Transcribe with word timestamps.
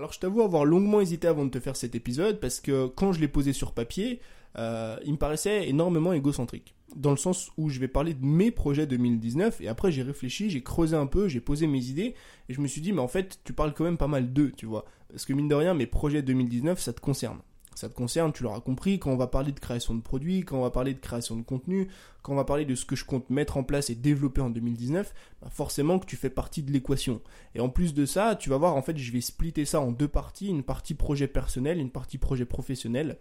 Alors 0.00 0.14
je 0.14 0.18
t'avoue 0.18 0.40
avoir 0.40 0.64
longuement 0.64 1.02
hésité 1.02 1.28
avant 1.28 1.44
de 1.44 1.50
te 1.50 1.60
faire 1.60 1.76
cet 1.76 1.94
épisode 1.94 2.40
parce 2.40 2.58
que 2.60 2.86
quand 2.86 3.12
je 3.12 3.20
l'ai 3.20 3.28
posé 3.28 3.52
sur 3.52 3.72
papier, 3.72 4.18
euh, 4.56 4.96
il 5.04 5.12
me 5.12 5.18
paraissait 5.18 5.68
énormément 5.68 6.14
égocentrique. 6.14 6.74
Dans 6.96 7.10
le 7.10 7.18
sens 7.18 7.50
où 7.58 7.68
je 7.68 7.78
vais 7.80 7.86
parler 7.86 8.14
de 8.14 8.24
mes 8.24 8.50
projets 8.50 8.86
2019 8.86 9.60
et 9.60 9.68
après 9.68 9.92
j'ai 9.92 10.00
réfléchi, 10.00 10.48
j'ai 10.48 10.62
creusé 10.62 10.96
un 10.96 11.04
peu, 11.04 11.28
j'ai 11.28 11.42
posé 11.42 11.66
mes 11.66 11.84
idées 11.84 12.14
et 12.48 12.54
je 12.54 12.62
me 12.62 12.66
suis 12.66 12.80
dit 12.80 12.94
mais 12.94 13.02
en 13.02 13.08
fait 13.08 13.40
tu 13.44 13.52
parles 13.52 13.74
quand 13.74 13.84
même 13.84 13.98
pas 13.98 14.08
mal 14.08 14.32
d'eux, 14.32 14.52
tu 14.56 14.64
vois. 14.64 14.86
Parce 15.10 15.26
que 15.26 15.34
mine 15.34 15.48
de 15.48 15.54
rien 15.54 15.74
mes 15.74 15.86
projets 15.86 16.22
2019 16.22 16.80
ça 16.80 16.94
te 16.94 17.00
concerne 17.02 17.40
ça 17.80 17.88
te 17.88 17.94
concerne, 17.94 18.32
tu 18.32 18.42
l'auras 18.42 18.60
compris, 18.60 18.98
quand 18.98 19.10
on 19.10 19.16
va 19.16 19.26
parler 19.26 19.52
de 19.52 19.58
création 19.58 19.94
de 19.94 20.02
produits, 20.02 20.40
quand 20.44 20.58
on 20.58 20.62
va 20.62 20.70
parler 20.70 20.92
de 20.92 21.00
création 21.00 21.34
de 21.36 21.42
contenu, 21.42 21.88
quand 22.22 22.32
on 22.32 22.36
va 22.36 22.44
parler 22.44 22.66
de 22.66 22.74
ce 22.74 22.84
que 22.84 22.94
je 22.94 23.06
compte 23.06 23.30
mettre 23.30 23.56
en 23.56 23.64
place 23.64 23.88
et 23.88 23.94
développer 23.94 24.42
en 24.42 24.50
2019, 24.50 25.14
bah 25.40 25.48
forcément 25.50 25.98
que 25.98 26.06
tu 26.06 26.16
fais 26.16 26.30
partie 26.30 26.62
de 26.62 26.70
l'équation. 26.70 27.22
Et 27.54 27.60
en 27.60 27.70
plus 27.70 27.94
de 27.94 28.04
ça, 28.04 28.36
tu 28.36 28.50
vas 28.50 28.58
voir, 28.58 28.76
en 28.76 28.82
fait, 28.82 28.98
je 28.98 29.12
vais 29.12 29.22
splitter 29.22 29.64
ça 29.64 29.80
en 29.80 29.92
deux 29.92 30.08
parties, 30.08 30.48
une 30.48 30.62
partie 30.62 30.94
projet 30.94 31.26
personnel, 31.26 31.78
une 31.78 31.90
partie 31.90 32.18
projet 32.18 32.44
professionnel. 32.44 33.16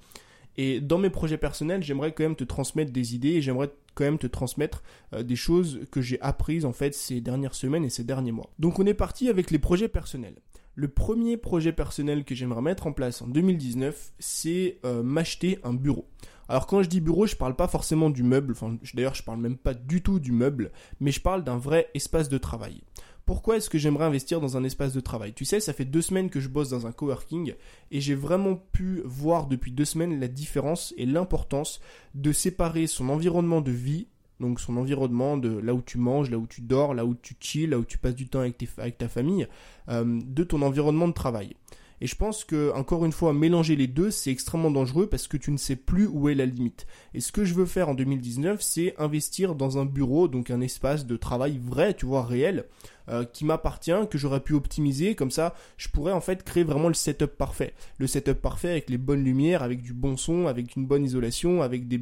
Et 0.58 0.82
dans 0.82 0.98
mes 0.98 1.10
projets 1.10 1.38
personnels, 1.38 1.82
j'aimerais 1.82 2.12
quand 2.12 2.24
même 2.24 2.36
te 2.36 2.44
transmettre 2.44 2.92
des 2.92 3.16
idées 3.16 3.42
j'aimerais 3.42 3.72
quand 3.96 4.04
même 4.04 4.18
te 4.18 4.28
transmettre 4.28 4.84
euh, 5.14 5.24
des 5.24 5.38
choses 5.38 5.82
que 5.92 6.02
j'ai 6.02 6.20
apprises 6.22 6.66
en 6.66 6.74
fait 6.74 6.94
ces 6.94 7.22
dernières 7.22 7.54
semaines 7.54 7.86
et 7.86 7.90
ces 7.90 8.04
derniers 8.04 8.34
mois. 8.34 8.50
Donc 8.60 8.80
on 8.80 8.86
est 8.86 8.94
parti 8.94 9.30
avec 9.30 9.52
les 9.52 9.60
projets 9.60 9.88
personnels. 9.88 10.36
Le 10.80 10.88
premier 10.88 11.36
projet 11.36 11.74
personnel 11.74 12.24
que 12.24 12.34
j'aimerais 12.34 12.62
mettre 12.62 12.88
en 12.88 12.94
place 12.94 13.22
en 13.22 13.28
2019, 13.28 14.14
c'est 14.18 14.80
euh, 14.86 15.04
m'acheter 15.04 15.60
un 15.66 15.74
bureau. 15.74 16.08
Alors 16.48 16.68
quand 16.68 16.82
je 16.82 16.88
dis 16.88 17.02
bureau, 17.02 17.28
je 17.28 17.36
parle 17.36 17.58
pas 17.58 17.68
forcément 17.68 18.10
du 18.10 18.24
meuble, 18.24 18.54
enfin 18.54 18.78
d'ailleurs 18.94 19.14
je 19.14 19.22
parle 19.22 19.42
même 19.42 19.58
pas 19.58 19.74
du 19.74 20.02
tout 20.02 20.20
du 20.20 20.32
meuble, 20.32 20.72
mais 21.02 21.12
je 21.12 21.20
parle 21.20 21.44
d'un 21.44 21.58
vrai 21.58 21.90
espace 21.96 22.30
de 22.30 22.38
travail. 22.38 22.82
Pourquoi 23.26 23.58
est-ce 23.58 23.70
que 23.70 23.78
j'aimerais 23.78 24.06
investir 24.06 24.40
dans 24.40 24.56
un 24.56 24.64
espace 24.64 24.94
de 24.94 25.02
travail? 25.02 25.34
Tu 25.34 25.44
sais, 25.44 25.60
ça 25.60 25.74
fait 25.74 25.84
deux 25.84 26.02
semaines 26.02 26.30
que 26.30 26.40
je 26.40 26.48
bosse 26.48 26.70
dans 26.70 26.88
un 26.88 26.94
coworking 26.94 27.56
et 27.92 28.00
j'ai 28.00 28.16
vraiment 28.16 28.56
pu 28.56 29.02
voir 29.04 29.48
depuis 29.48 29.74
deux 29.74 29.84
semaines 29.84 30.18
la 30.18 30.30
différence 30.30 30.94
et 30.96 31.06
l'importance 31.06 31.82
de 32.16 32.32
séparer 32.32 32.88
son 32.88 33.10
environnement 33.10 33.60
de 33.60 33.72
vie 33.72 34.08
donc 34.40 34.60
son 34.60 34.78
environnement 34.78 35.38
de 35.38 35.50
là 35.50 35.74
où 35.74 35.82
tu 35.82 35.98
manges, 35.98 36.30
là 36.30 36.38
où 36.38 36.48
tu 36.48 36.62
dors, 36.62 36.94
là 36.94 37.06
où 37.06 37.16
tu 37.16 37.36
chill, 37.40 37.72
là 37.72 37.80
où 37.80 37.86
tu 37.86 37.98
passes 37.98 38.16
du 38.16 38.28
temps 38.28 38.40
avec, 38.40 38.98
ta 38.98 39.08
famille, 39.08 39.48
euh, 39.90 40.20
de 40.24 40.44
ton 40.44 40.62
environnement 40.62 41.08
de 41.08 41.14
travail. 41.14 41.56
Et 42.02 42.08
je 42.08 42.16
pense 42.16 42.44
que, 42.44 42.72
encore 42.74 43.06
une 43.06 43.12
fois, 43.12 43.34
mélanger 43.34 43.76
les 43.76 43.88
deux, 43.88 44.12
c'est 44.12 44.32
extrêmement 44.32 44.72
dangereux 44.72 45.08
parce 45.08 45.28
que 45.28 45.38
tu 45.38 45.52
ne 45.52 45.58
sais 45.58 45.76
plus 45.76 46.08
où 46.08 46.30
est 46.30 46.36
la 46.36 46.46
limite. 46.46 46.88
Et 47.14 47.20
ce 47.20 47.32
que 47.32 47.44
je 47.44 47.54
veux 47.54 47.66
faire 47.66 47.90
en 47.90 47.94
2019, 47.94 48.62
c'est 48.62 48.96
investir 48.98 49.56
dans 49.56 49.78
un 49.78 49.86
bureau, 49.86 50.28
donc 50.28 50.50
un 50.50 50.62
espace 50.62 51.06
de 51.06 51.18
travail 51.18 51.60
vrai, 51.62 51.94
tu 51.94 52.06
vois, 52.06 52.24
réel, 52.24 52.66
euh, 53.10 53.26
qui 53.26 53.44
m'appartient, 53.44 53.92
que 54.10 54.18
j'aurais 54.18 54.40
pu 54.40 54.54
optimiser, 54.54 55.16
comme 55.16 55.32
ça, 55.32 55.56
je 55.78 55.90
pourrais 55.90 56.14
en 56.14 56.22
fait 56.22 56.44
créer 56.44 56.64
vraiment 56.64 56.88
le 56.88 56.94
setup 56.94 57.38
parfait. 57.38 57.74
Le 57.98 58.08
setup 58.08 58.40
parfait 58.42 58.70
avec 58.70 58.90
les 58.90 58.98
bonnes 58.98 59.24
lumières, 59.24 59.64
avec 59.64 59.82
du 59.82 59.94
bon 59.94 60.16
son, 60.16 60.48
avec 60.48 60.76
une 60.76 60.86
bonne 60.86 61.04
isolation, 61.04 61.62
avec 61.62 61.88
des, 61.88 62.00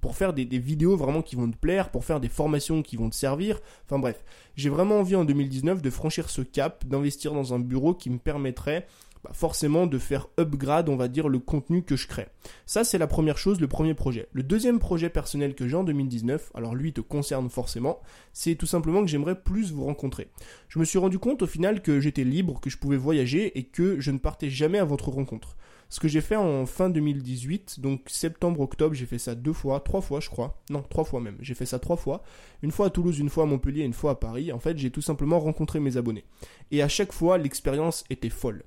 pour 0.00 0.16
faire 0.16 0.32
des, 0.32 0.44
des 0.44 0.58
vidéos 0.58 0.96
vraiment 0.96 1.22
qui 1.22 1.36
vont 1.36 1.50
te 1.50 1.56
plaire, 1.56 1.90
pour 1.90 2.04
faire 2.04 2.20
des 2.20 2.28
formations 2.28 2.82
qui 2.82 2.96
vont 2.96 3.10
te 3.10 3.16
servir. 3.16 3.60
Enfin 3.84 3.98
bref, 3.98 4.24
j'ai 4.56 4.70
vraiment 4.70 5.00
envie 5.00 5.16
en 5.16 5.24
2019 5.24 5.82
de 5.82 5.90
franchir 5.90 6.30
ce 6.30 6.42
cap, 6.42 6.86
d'investir 6.86 7.34
dans 7.34 7.52
un 7.52 7.58
bureau 7.58 7.92
qui 7.92 8.08
me 8.08 8.18
permettrait 8.18 8.86
forcément 9.32 9.86
de 9.86 9.98
faire 9.98 10.28
upgrade, 10.38 10.88
on 10.88 10.96
va 10.96 11.08
dire, 11.08 11.28
le 11.28 11.38
contenu 11.38 11.82
que 11.82 11.96
je 11.96 12.06
crée. 12.06 12.28
Ça, 12.66 12.84
c'est 12.84 12.98
la 12.98 13.06
première 13.06 13.38
chose, 13.38 13.60
le 13.60 13.68
premier 13.68 13.94
projet. 13.94 14.28
Le 14.32 14.42
deuxième 14.42 14.78
projet 14.78 15.08
personnel 15.08 15.54
que 15.54 15.68
j'ai 15.68 15.76
en 15.76 15.84
2019, 15.84 16.52
alors 16.54 16.74
lui 16.74 16.92
te 16.92 17.00
concerne 17.00 17.48
forcément, 17.50 18.00
c'est 18.32 18.54
tout 18.54 18.66
simplement 18.66 19.00
que 19.02 19.08
j'aimerais 19.08 19.40
plus 19.40 19.72
vous 19.72 19.84
rencontrer. 19.84 20.28
Je 20.68 20.78
me 20.78 20.84
suis 20.84 20.98
rendu 20.98 21.18
compte 21.18 21.42
au 21.42 21.46
final 21.46 21.82
que 21.82 22.00
j'étais 22.00 22.24
libre, 22.24 22.60
que 22.60 22.70
je 22.70 22.78
pouvais 22.78 22.96
voyager 22.96 23.58
et 23.58 23.64
que 23.64 24.00
je 24.00 24.10
ne 24.10 24.18
partais 24.18 24.50
jamais 24.50 24.78
à 24.78 24.84
votre 24.84 25.08
rencontre. 25.08 25.56
Ce 25.94 26.00
que 26.00 26.08
j'ai 26.08 26.20
fait 26.20 26.34
en 26.34 26.66
fin 26.66 26.90
2018, 26.90 27.78
donc 27.80 28.02
septembre-octobre, 28.08 28.94
j'ai 28.94 29.06
fait 29.06 29.18
ça 29.18 29.34
deux 29.34 29.52
fois, 29.52 29.78
trois 29.80 30.00
fois 30.00 30.18
je 30.20 30.28
crois. 30.28 30.60
Non, 30.70 30.82
trois 30.82 31.04
fois 31.04 31.20
même. 31.20 31.36
J'ai 31.40 31.54
fait 31.54 31.66
ça 31.66 31.78
trois 31.78 31.96
fois. 31.96 32.24
Une 32.62 32.72
fois 32.72 32.86
à 32.86 32.90
Toulouse, 32.90 33.18
une 33.20 33.28
fois 33.28 33.44
à 33.44 33.46
Montpellier, 33.46 33.84
une 33.84 33.92
fois 33.92 34.12
à 34.12 34.14
Paris. 34.16 34.50
En 34.50 34.58
fait, 34.58 34.76
j'ai 34.76 34.90
tout 34.90 35.02
simplement 35.02 35.38
rencontré 35.38 35.78
mes 35.80 35.96
abonnés. 35.96 36.24
Et 36.72 36.82
à 36.82 36.88
chaque 36.88 37.12
fois, 37.12 37.38
l'expérience 37.38 38.04
était 38.10 38.30
folle 38.30 38.64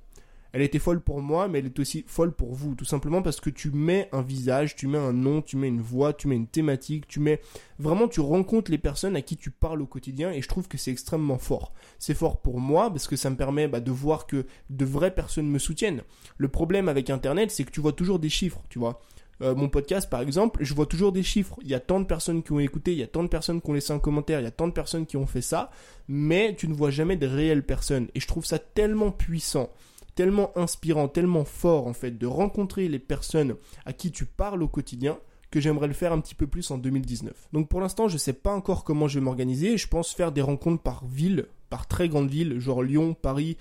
elle 0.53 0.62
était 0.62 0.80
folle 0.80 1.02
pour 1.02 1.22
moi, 1.22 1.47
mais 1.47 1.59
elle 1.59 1.68
est 1.68 1.80
aussi 1.80 2.03
folle 2.08 2.31
pour 2.31 2.53
vous, 2.53 2.75
tout 2.75 2.85
simplement 2.85 3.22
parce 3.22 3.40
que 3.40 3.50
tu 3.50 3.72
mets 3.72 4.09
un 4.12 4.22
visage, 4.22 4.75
tu 4.75 4.88
mets 4.88 4.97
un 4.97 5.13
nom, 5.13 5.41
tu 5.41 5.58
mets 5.58 5.68
une 5.68 5.81
voix, 5.81 6.13
tu 6.13 6.28
mets 6.28 6.35
une 6.35 6.47
thématique, 6.47 7.08
tu 7.08 7.19
mets 7.19 7.41
vraiment 7.80 8.08
tu 8.08 8.19
rencontres 8.19 8.72
les 8.72 8.78
personnes 8.78 9.16
à 9.16 9.22
qui 9.22 9.38
tu 9.38 9.52
parles 9.52 9.81
au 9.81 9.85
quotidien 9.85 10.31
et 10.31 10.41
je 10.41 10.47
trouve 10.47 10.68
que 10.68 10.78
c'est 10.78 10.91
extrêmement 10.91 11.38
fort. 11.38 11.74
C'est 12.00 12.13
fort 12.13 12.41
pour 12.41 12.59
moi 12.59 12.90
parce 12.90 13.08
que 13.08 13.16
ça 13.16 13.30
me 13.30 13.35
permet 13.35 13.68
bah, 13.68 13.80
de 13.80 13.91
voir 13.91 14.28
que 14.28 14.46
de 14.69 14.85
vraies 14.85 15.13
personnes 15.13 15.50
me 15.50 15.59
soutiennent. 15.59 16.02
Le 16.38 16.47
problème 16.47 16.90
avec 16.90 17.09
Internet, 17.09 17.52
c'est 17.52 17.64
que 17.64 17.72
tu 17.72 17.81
vois 17.81 17.94
toujours 17.94 18.19
des 18.19 18.29
chiffres, 18.29 18.62
tu 18.69 18.79
vois. 18.79 19.02
Euh, 19.41 19.53
mon 19.53 19.69
podcast 19.69 20.09
par 20.09 20.22
exemple, 20.22 20.64
je 20.64 20.74
vois 20.74 20.88
toujours 20.88 21.12
des 21.12 21.24
chiffres. 21.24 21.58
Il 21.62 21.68
y 21.68 21.75
a 21.75 21.79
tant 21.79 22.00
de 22.00 22.06
personnes 22.06 22.41
qui 22.41 22.52
ont 22.52 22.59
écouté, 22.59 22.94
il 22.94 22.97
y 22.97 23.03
a 23.03 23.08
tant 23.08 23.24
de 23.24 23.28
personnes 23.28 23.62
qui 23.62 23.69
ont 23.69 23.74
laissé 23.74 23.94
un 23.94 24.00
commentaire, 24.00 24.40
il 24.40 24.44
y 24.44 24.47
a 24.47 24.52
tant 24.52 24.68
de 24.68 24.74
personnes 24.74 25.06
qui 25.06 25.18
ont 25.18 25.28
fait 25.28 25.41
ça, 25.41 25.69
mais 26.08 26.56
tu 26.58 26.68
ne 26.68 26.74
vois 26.74 26.90
jamais 26.90 27.18
de 27.18 27.28
réelles 27.28 27.66
personnes. 27.66 28.08
Et 28.16 28.19
je 28.19 28.28
trouve 28.28 28.46
ça 28.46 28.58
tellement 28.59 29.12
puissant 29.12 29.69
tellement 30.17 30.51
inspirant, 30.57 31.07
tellement 31.07 31.45
fort 31.45 31.85
en 31.85 31.94
fait 31.94 32.17
de 32.17 32.25
rencontrer 32.25 32.88
les 32.88 32.97
personnes 32.97 33.55
à 33.85 33.94
qui 33.94 34.11
tu 34.11 34.25
parles 34.25 34.63
au 34.63 34.67
quotidien 34.67 35.19
que 35.51 35.59
j'aimerais 35.61 35.88
le 35.88 35.94
faire 35.94 36.11
un 36.11 36.19
petit 36.19 36.33
peu 36.33 36.47
plus 36.47 36.72
en 36.72 36.79
2019. 36.79 37.50
Donc 37.53 37.69
pour 37.69 37.79
l'instant, 37.79 38.07
je 38.07 38.16
ne 38.16 38.19
sais 38.19 38.33
pas 38.33 38.51
encore 38.51 38.83
comment 38.83 39.07
je 39.07 39.19
vais 39.19 39.23
m'organiser. 39.23 39.78
Je 39.78 39.88
pense 39.88 40.11
faire 40.11 40.31
des 40.31 40.41
rencontres 40.41 40.81
par 40.81 41.05
ville, 41.05 41.45
par 41.69 41.88
très 41.88 42.09
grande 42.09 42.31
ville, 42.31 42.59
genre 42.59 42.81
Lyon, 42.81 43.13
Paris, 43.13 43.57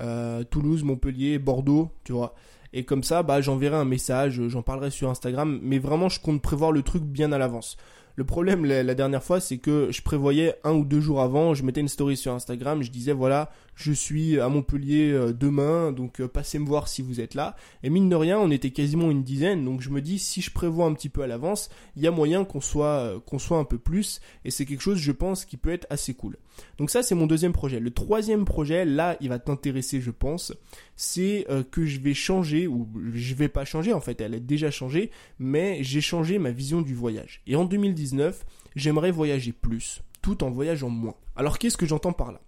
euh, 0.00 0.42
Toulouse, 0.42 0.82
Montpellier, 0.82 1.38
Bordeaux, 1.38 1.92
tu 2.02 2.12
vois. 2.12 2.34
Et 2.72 2.84
comme 2.84 3.04
ça, 3.04 3.22
bah 3.22 3.40
j'enverrai 3.40 3.76
un 3.76 3.84
message, 3.84 4.48
j'en 4.48 4.62
parlerai 4.62 4.90
sur 4.90 5.08
Instagram, 5.10 5.60
mais 5.62 5.78
vraiment 5.78 6.08
je 6.08 6.20
compte 6.20 6.42
prévoir 6.42 6.72
le 6.72 6.82
truc 6.82 7.04
bien 7.04 7.30
à 7.30 7.38
l'avance. 7.38 7.76
Le 8.16 8.24
problème 8.24 8.64
la, 8.66 8.94
dernière 8.94 9.22
fois, 9.22 9.40
c'est 9.40 9.58
que 9.58 9.88
je 9.90 10.02
prévoyais 10.02 10.54
un 10.64 10.72
ou 10.72 10.84
deux 10.84 11.00
jours 11.00 11.22
avant, 11.22 11.54
je 11.54 11.62
mettais 11.62 11.80
une 11.80 11.88
story 11.88 12.16
sur 12.16 12.32
Instagram, 12.32 12.82
je 12.82 12.90
disais 12.90 13.12
voilà, 13.12 13.50
je 13.74 13.92
suis 13.92 14.38
à 14.38 14.48
Montpellier 14.48 15.10
euh, 15.10 15.32
demain, 15.32 15.92
donc 15.92 16.20
euh, 16.20 16.28
passez 16.28 16.58
me 16.58 16.66
voir 16.66 16.88
si 16.88 17.02
vous 17.02 17.20
êtes 17.20 17.34
là. 17.34 17.56
Et 17.82 17.90
mine 17.90 18.08
de 18.08 18.16
rien, 18.16 18.38
on 18.38 18.50
était 18.50 18.70
quasiment 18.70 19.10
une 19.10 19.22
dizaine, 19.22 19.64
donc 19.64 19.80
je 19.80 19.90
me 19.90 20.00
dis 20.00 20.18
si 20.18 20.42
je 20.42 20.50
prévois 20.50 20.86
un 20.86 20.92
petit 20.92 21.08
peu 21.08 21.22
à 21.22 21.26
l'avance, 21.26 21.70
il 21.96 22.02
y 22.02 22.06
a 22.06 22.10
moyen 22.10 22.44
qu'on 22.44 22.60
soit 22.60 22.86
euh, 22.86 23.20
qu'on 23.20 23.38
soit 23.38 23.58
un 23.58 23.64
peu 23.64 23.78
plus, 23.78 24.20
et 24.44 24.50
c'est 24.50 24.66
quelque 24.66 24.82
chose, 24.82 24.98
je 24.98 25.12
pense, 25.12 25.44
qui 25.44 25.56
peut 25.56 25.72
être 25.72 25.86
assez 25.90 26.14
cool. 26.14 26.36
Donc 26.78 26.90
ça, 26.90 27.02
c'est 27.02 27.14
mon 27.14 27.26
deuxième 27.26 27.52
projet. 27.52 27.80
Le 27.80 27.90
troisième 27.90 28.44
projet, 28.44 28.84
là, 28.84 29.16
il 29.20 29.28
va 29.28 29.38
t'intéresser, 29.38 30.00
je 30.00 30.10
pense, 30.10 30.52
c'est 30.96 31.46
que 31.70 31.86
je 31.86 32.00
vais 32.00 32.12
changer, 32.12 32.66
ou 32.66 32.86
je 33.14 33.34
vais 33.34 33.48
pas 33.48 33.64
changer, 33.64 33.94
en 33.94 34.00
fait, 34.00 34.20
elle 34.20 34.34
a 34.34 34.40
déjà 34.40 34.70
changé, 34.70 35.10
mais 35.38 35.82
j'ai 35.82 36.02
changé 36.02 36.38
ma 36.38 36.50
vision 36.50 36.82
du 36.82 36.94
voyage. 36.94 37.40
Et 37.46 37.56
en 37.56 37.64
2019, 37.64 38.44
j'aimerais 38.76 39.10
voyager 39.10 39.52
plus, 39.52 40.02
tout 40.22 40.44
en 40.44 40.50
voyageant 40.50 40.90
moins. 40.90 41.14
Alors 41.36 41.58
qu'est-ce 41.58 41.76
que 41.76 41.86
j'entends 41.86 42.12
par 42.12 42.32
là? 42.32 42.40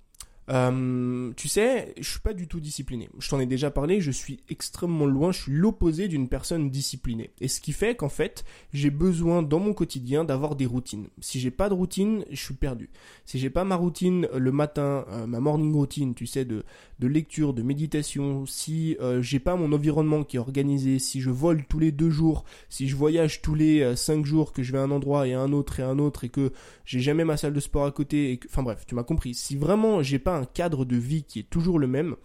Euh, 0.50 1.32
tu 1.36 1.48
sais, 1.48 1.94
je 1.98 2.08
suis 2.08 2.20
pas 2.20 2.34
du 2.34 2.48
tout 2.48 2.60
discipliné. 2.60 3.08
Je 3.18 3.28
t'en 3.28 3.40
ai 3.40 3.46
déjà 3.46 3.70
parlé, 3.70 4.00
je 4.00 4.10
suis 4.10 4.40
extrêmement 4.48 5.06
loin, 5.06 5.32
je 5.32 5.42
suis 5.42 5.52
l'opposé 5.52 6.08
d'une 6.08 6.28
personne 6.28 6.70
disciplinée. 6.70 7.30
Et 7.40 7.48
ce 7.48 7.60
qui 7.60 7.72
fait 7.72 7.94
qu'en 7.94 8.08
fait, 8.08 8.44
j'ai 8.72 8.90
besoin 8.90 9.42
dans 9.42 9.60
mon 9.60 9.72
quotidien 9.72 10.24
d'avoir 10.24 10.56
des 10.56 10.66
routines. 10.66 11.08
Si 11.20 11.40
j'ai 11.40 11.50
pas 11.50 11.68
de 11.68 11.74
routine, 11.74 12.24
je 12.30 12.42
suis 12.42 12.54
perdu. 12.54 12.90
Si 13.24 13.38
j'ai 13.38 13.50
pas 13.50 13.64
ma 13.64 13.76
routine 13.76 14.28
le 14.34 14.52
matin, 14.52 15.04
euh, 15.08 15.26
ma 15.26 15.40
morning 15.40 15.74
routine, 15.74 16.14
tu 16.14 16.26
sais, 16.26 16.44
de, 16.44 16.64
de 16.98 17.06
lecture, 17.06 17.54
de 17.54 17.62
méditation, 17.62 18.44
si 18.46 18.96
euh, 19.00 19.22
j'ai 19.22 19.38
pas 19.38 19.56
mon 19.56 19.72
environnement 19.72 20.24
qui 20.24 20.36
est 20.36 20.40
organisé, 20.40 20.98
si 20.98 21.20
je 21.20 21.30
vole 21.30 21.64
tous 21.66 21.78
les 21.78 21.92
deux 21.92 22.10
jours, 22.10 22.44
si 22.68 22.88
je 22.88 22.96
voyage 22.96 23.42
tous 23.42 23.54
les 23.54 23.80
euh, 23.80 23.96
cinq 23.96 24.26
jours, 24.26 24.52
que 24.52 24.62
je 24.62 24.72
vais 24.72 24.78
à 24.78 24.82
un 24.82 24.90
endroit 24.90 25.26
et 25.28 25.34
à 25.34 25.40
un 25.40 25.52
autre 25.52 25.80
et 25.80 25.82
à 25.82 25.88
un 25.88 25.98
autre 25.98 26.24
et 26.24 26.28
que 26.28 26.52
j'ai 26.84 27.00
jamais 27.00 27.24
ma 27.24 27.36
salle 27.36 27.52
de 27.52 27.60
sport 27.60 27.84
à 27.84 27.92
côté, 27.92 28.32
et 28.32 28.36
que... 28.38 28.48
enfin 28.48 28.62
bref, 28.62 28.84
tu 28.86 28.94
m'as 28.94 29.04
compris. 29.04 29.34
Si 29.34 29.56
vraiment 29.56 30.02
j'ai 30.02 30.18
pas 30.18 30.31
un 30.34 30.44
cadre 30.44 30.84
de 30.84 30.96
vie 30.96 31.24
qui 31.24 31.38
est 31.40 31.50
toujours 31.50 31.78
le 31.78 31.86
même, 31.86 32.16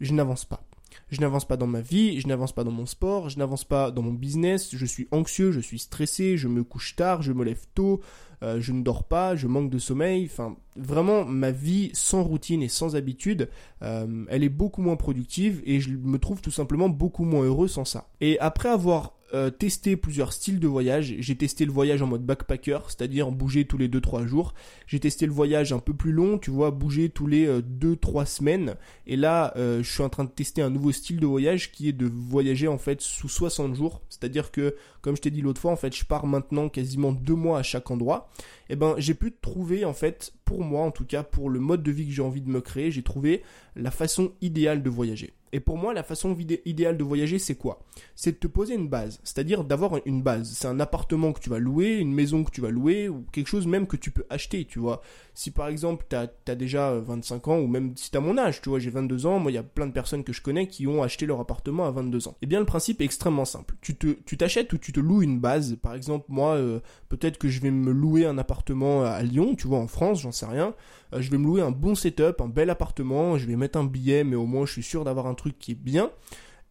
je 0.00 0.12
n'avance 0.12 0.44
pas. 0.44 0.64
Je 1.10 1.20
n'avance 1.20 1.44
pas 1.44 1.56
dans 1.56 1.66
ma 1.66 1.80
vie, 1.80 2.20
je 2.20 2.28
n'avance 2.28 2.52
pas 2.52 2.64
dans 2.64 2.70
mon 2.70 2.86
sport, 2.86 3.28
je 3.28 3.38
n'avance 3.38 3.64
pas 3.64 3.90
dans 3.90 4.02
mon 4.02 4.12
business, 4.12 4.74
je 4.74 4.86
suis 4.86 5.08
anxieux, 5.10 5.52
je 5.52 5.60
suis 5.60 5.78
stressé, 5.78 6.36
je 6.36 6.48
me 6.48 6.64
couche 6.64 6.96
tard, 6.96 7.22
je 7.22 7.32
me 7.32 7.44
lève 7.44 7.64
tôt, 7.74 8.00
euh, 8.42 8.60
je 8.60 8.72
ne 8.72 8.82
dors 8.82 9.04
pas, 9.04 9.36
je 9.36 9.46
manque 9.46 9.70
de 9.70 9.78
sommeil. 9.78 10.28
Enfin, 10.30 10.56
vraiment, 10.76 11.24
ma 11.24 11.50
vie 11.50 11.90
sans 11.94 12.22
routine 12.22 12.62
et 12.62 12.68
sans 12.68 12.96
habitude, 12.96 13.50
euh, 13.82 14.24
elle 14.28 14.44
est 14.44 14.48
beaucoup 14.48 14.82
moins 14.82 14.96
productive 14.96 15.62
et 15.64 15.80
je 15.80 15.90
me 15.90 16.18
trouve 16.18 16.40
tout 16.40 16.50
simplement 16.50 16.88
beaucoup 16.88 17.24
moins 17.24 17.44
heureux 17.44 17.68
sans 17.68 17.84
ça. 17.84 18.08
Et 18.20 18.38
après 18.40 18.68
avoir 18.68 19.13
euh, 19.34 19.50
testé 19.50 19.96
plusieurs 19.96 20.32
styles 20.32 20.60
de 20.60 20.68
voyage. 20.68 21.16
J'ai 21.18 21.34
testé 21.34 21.64
le 21.64 21.72
voyage 21.72 22.00
en 22.00 22.06
mode 22.06 22.24
backpacker, 22.24 22.78
c'est-à-dire 22.86 23.32
bouger 23.32 23.64
tous 23.64 23.76
les 23.76 23.88
2-3 23.88 24.26
jours. 24.26 24.54
J'ai 24.86 25.00
testé 25.00 25.26
le 25.26 25.32
voyage 25.32 25.72
un 25.72 25.80
peu 25.80 25.92
plus 25.92 26.12
long, 26.12 26.38
tu 26.38 26.52
vois, 26.52 26.70
bouger 26.70 27.08
tous 27.08 27.26
les 27.26 27.48
2-3 27.48 28.22
euh, 28.22 28.24
semaines. 28.26 28.76
Et 29.08 29.16
là, 29.16 29.52
euh, 29.56 29.82
je 29.82 29.90
suis 29.90 30.04
en 30.04 30.08
train 30.08 30.22
de 30.22 30.30
tester 30.30 30.62
un 30.62 30.70
nouveau 30.70 30.92
style 30.92 31.18
de 31.18 31.26
voyage 31.26 31.72
qui 31.72 31.88
est 31.88 31.92
de 31.92 32.06
voyager 32.06 32.68
en 32.68 32.78
fait 32.78 33.00
sous 33.00 33.28
60 33.28 33.74
jours. 33.74 34.02
C'est-à-dire 34.08 34.52
que, 34.52 34.76
comme 35.04 35.16
je 35.16 35.20
t'ai 35.20 35.30
dit 35.30 35.42
l'autre 35.42 35.60
fois, 35.60 35.70
en 35.70 35.76
fait, 35.76 35.94
je 35.94 36.02
pars 36.06 36.26
maintenant 36.26 36.70
quasiment 36.70 37.12
2 37.12 37.34
mois 37.34 37.58
à 37.58 37.62
chaque 37.62 37.90
endroit. 37.90 38.30
eh 38.70 38.74
ben 38.74 38.94
j'ai 38.96 39.12
pu 39.12 39.34
trouver 39.38 39.84
en 39.84 39.92
fait, 39.92 40.32
pour 40.46 40.64
moi 40.64 40.82
en 40.82 40.90
tout 40.90 41.04
cas, 41.04 41.22
pour 41.22 41.50
le 41.50 41.60
mode 41.60 41.82
de 41.82 41.90
vie 41.90 42.06
que 42.06 42.12
j'ai 42.12 42.22
envie 42.22 42.40
de 42.40 42.48
me 42.48 42.62
créer, 42.62 42.90
j'ai 42.90 43.02
trouvé 43.02 43.42
la 43.76 43.90
façon 43.90 44.32
idéale 44.40 44.82
de 44.82 44.88
voyager. 44.88 45.34
Et 45.52 45.60
pour 45.60 45.76
moi, 45.76 45.92
la 45.92 46.02
façon 46.02 46.34
idéale 46.64 46.96
de 46.96 47.04
voyager, 47.04 47.38
c'est 47.38 47.54
quoi? 47.54 47.80
C'est 48.16 48.32
de 48.32 48.36
te 48.38 48.46
poser 48.48 48.74
une 48.74 48.88
base, 48.88 49.20
c'est-à-dire 49.22 49.62
d'avoir 49.62 50.00
une 50.04 50.20
base. 50.20 50.50
C'est 50.52 50.66
un 50.66 50.80
appartement 50.80 51.32
que 51.32 51.38
tu 51.38 51.48
vas 51.48 51.60
louer, 51.60 51.98
une 51.98 52.12
maison 52.12 52.42
que 52.42 52.50
tu 52.50 52.60
vas 52.60 52.70
louer, 52.70 53.08
ou 53.08 53.24
quelque 53.30 53.46
chose 53.46 53.66
même 53.68 53.86
que 53.86 53.96
tu 53.96 54.10
peux 54.10 54.24
acheter, 54.30 54.64
tu 54.64 54.80
vois. 54.80 55.00
Si 55.34 55.50
par 55.50 55.66
exemple, 55.66 56.06
tu 56.08 56.16
as, 56.16 56.54
déjà 56.54 56.94
25 56.94 57.48
ans, 57.48 57.58
ou 57.58 57.66
même 57.66 57.96
si 57.96 58.10
tu 58.10 58.16
as 58.16 58.20
mon 58.20 58.38
âge, 58.38 58.62
tu 58.62 58.68
vois, 58.68 58.78
j'ai 58.78 58.90
22 58.90 59.26
ans, 59.26 59.40
moi 59.40 59.50
il 59.50 59.54
y 59.54 59.58
a 59.58 59.64
plein 59.64 59.86
de 59.86 59.92
personnes 59.92 60.22
que 60.22 60.32
je 60.32 60.40
connais 60.40 60.68
qui 60.68 60.86
ont 60.86 61.02
acheté 61.02 61.26
leur 61.26 61.40
appartement 61.40 61.86
à 61.86 61.90
22 61.90 62.28
ans. 62.28 62.36
Eh 62.40 62.46
bien, 62.46 62.60
le 62.60 62.66
principe 62.66 63.00
est 63.00 63.04
extrêmement 63.04 63.44
simple. 63.44 63.74
Tu 63.80 63.96
t'achètes 64.36 64.72
ou 64.72 64.78
tu 64.78 64.92
te 64.92 65.00
loues 65.00 65.22
une 65.22 65.40
base. 65.40 65.76
Par 65.82 65.94
exemple, 65.94 66.26
moi, 66.28 66.54
euh, 66.54 66.78
peut-être 67.08 67.38
que 67.38 67.48
je 67.48 67.60
vais 67.60 67.72
me 67.72 67.90
louer 67.90 68.26
un 68.26 68.38
appartement 68.38 69.02
à 69.02 69.22
Lyon, 69.22 69.56
tu 69.56 69.66
vois, 69.66 69.78
en 69.78 69.88
France, 69.88 70.20
j'en 70.20 70.32
sais 70.32 70.46
rien. 70.46 70.74
Euh, 71.12 71.20
je 71.20 71.30
vais 71.30 71.38
me 71.38 71.46
louer 71.46 71.62
un 71.62 71.72
bon 71.72 71.94
setup, 71.96 72.40
un 72.40 72.48
bel 72.48 72.70
appartement, 72.70 73.36
je 73.36 73.46
vais 73.46 73.56
mettre 73.56 73.78
un 73.78 73.84
billet, 73.84 74.22
mais 74.22 74.36
au 74.36 74.46
moins 74.46 74.66
je 74.66 74.72
suis 74.72 74.82
sûr 74.82 75.04
d'avoir 75.04 75.26
un 75.26 75.34
truc 75.34 75.58
qui 75.58 75.72
est 75.72 75.74
bien. 75.74 76.10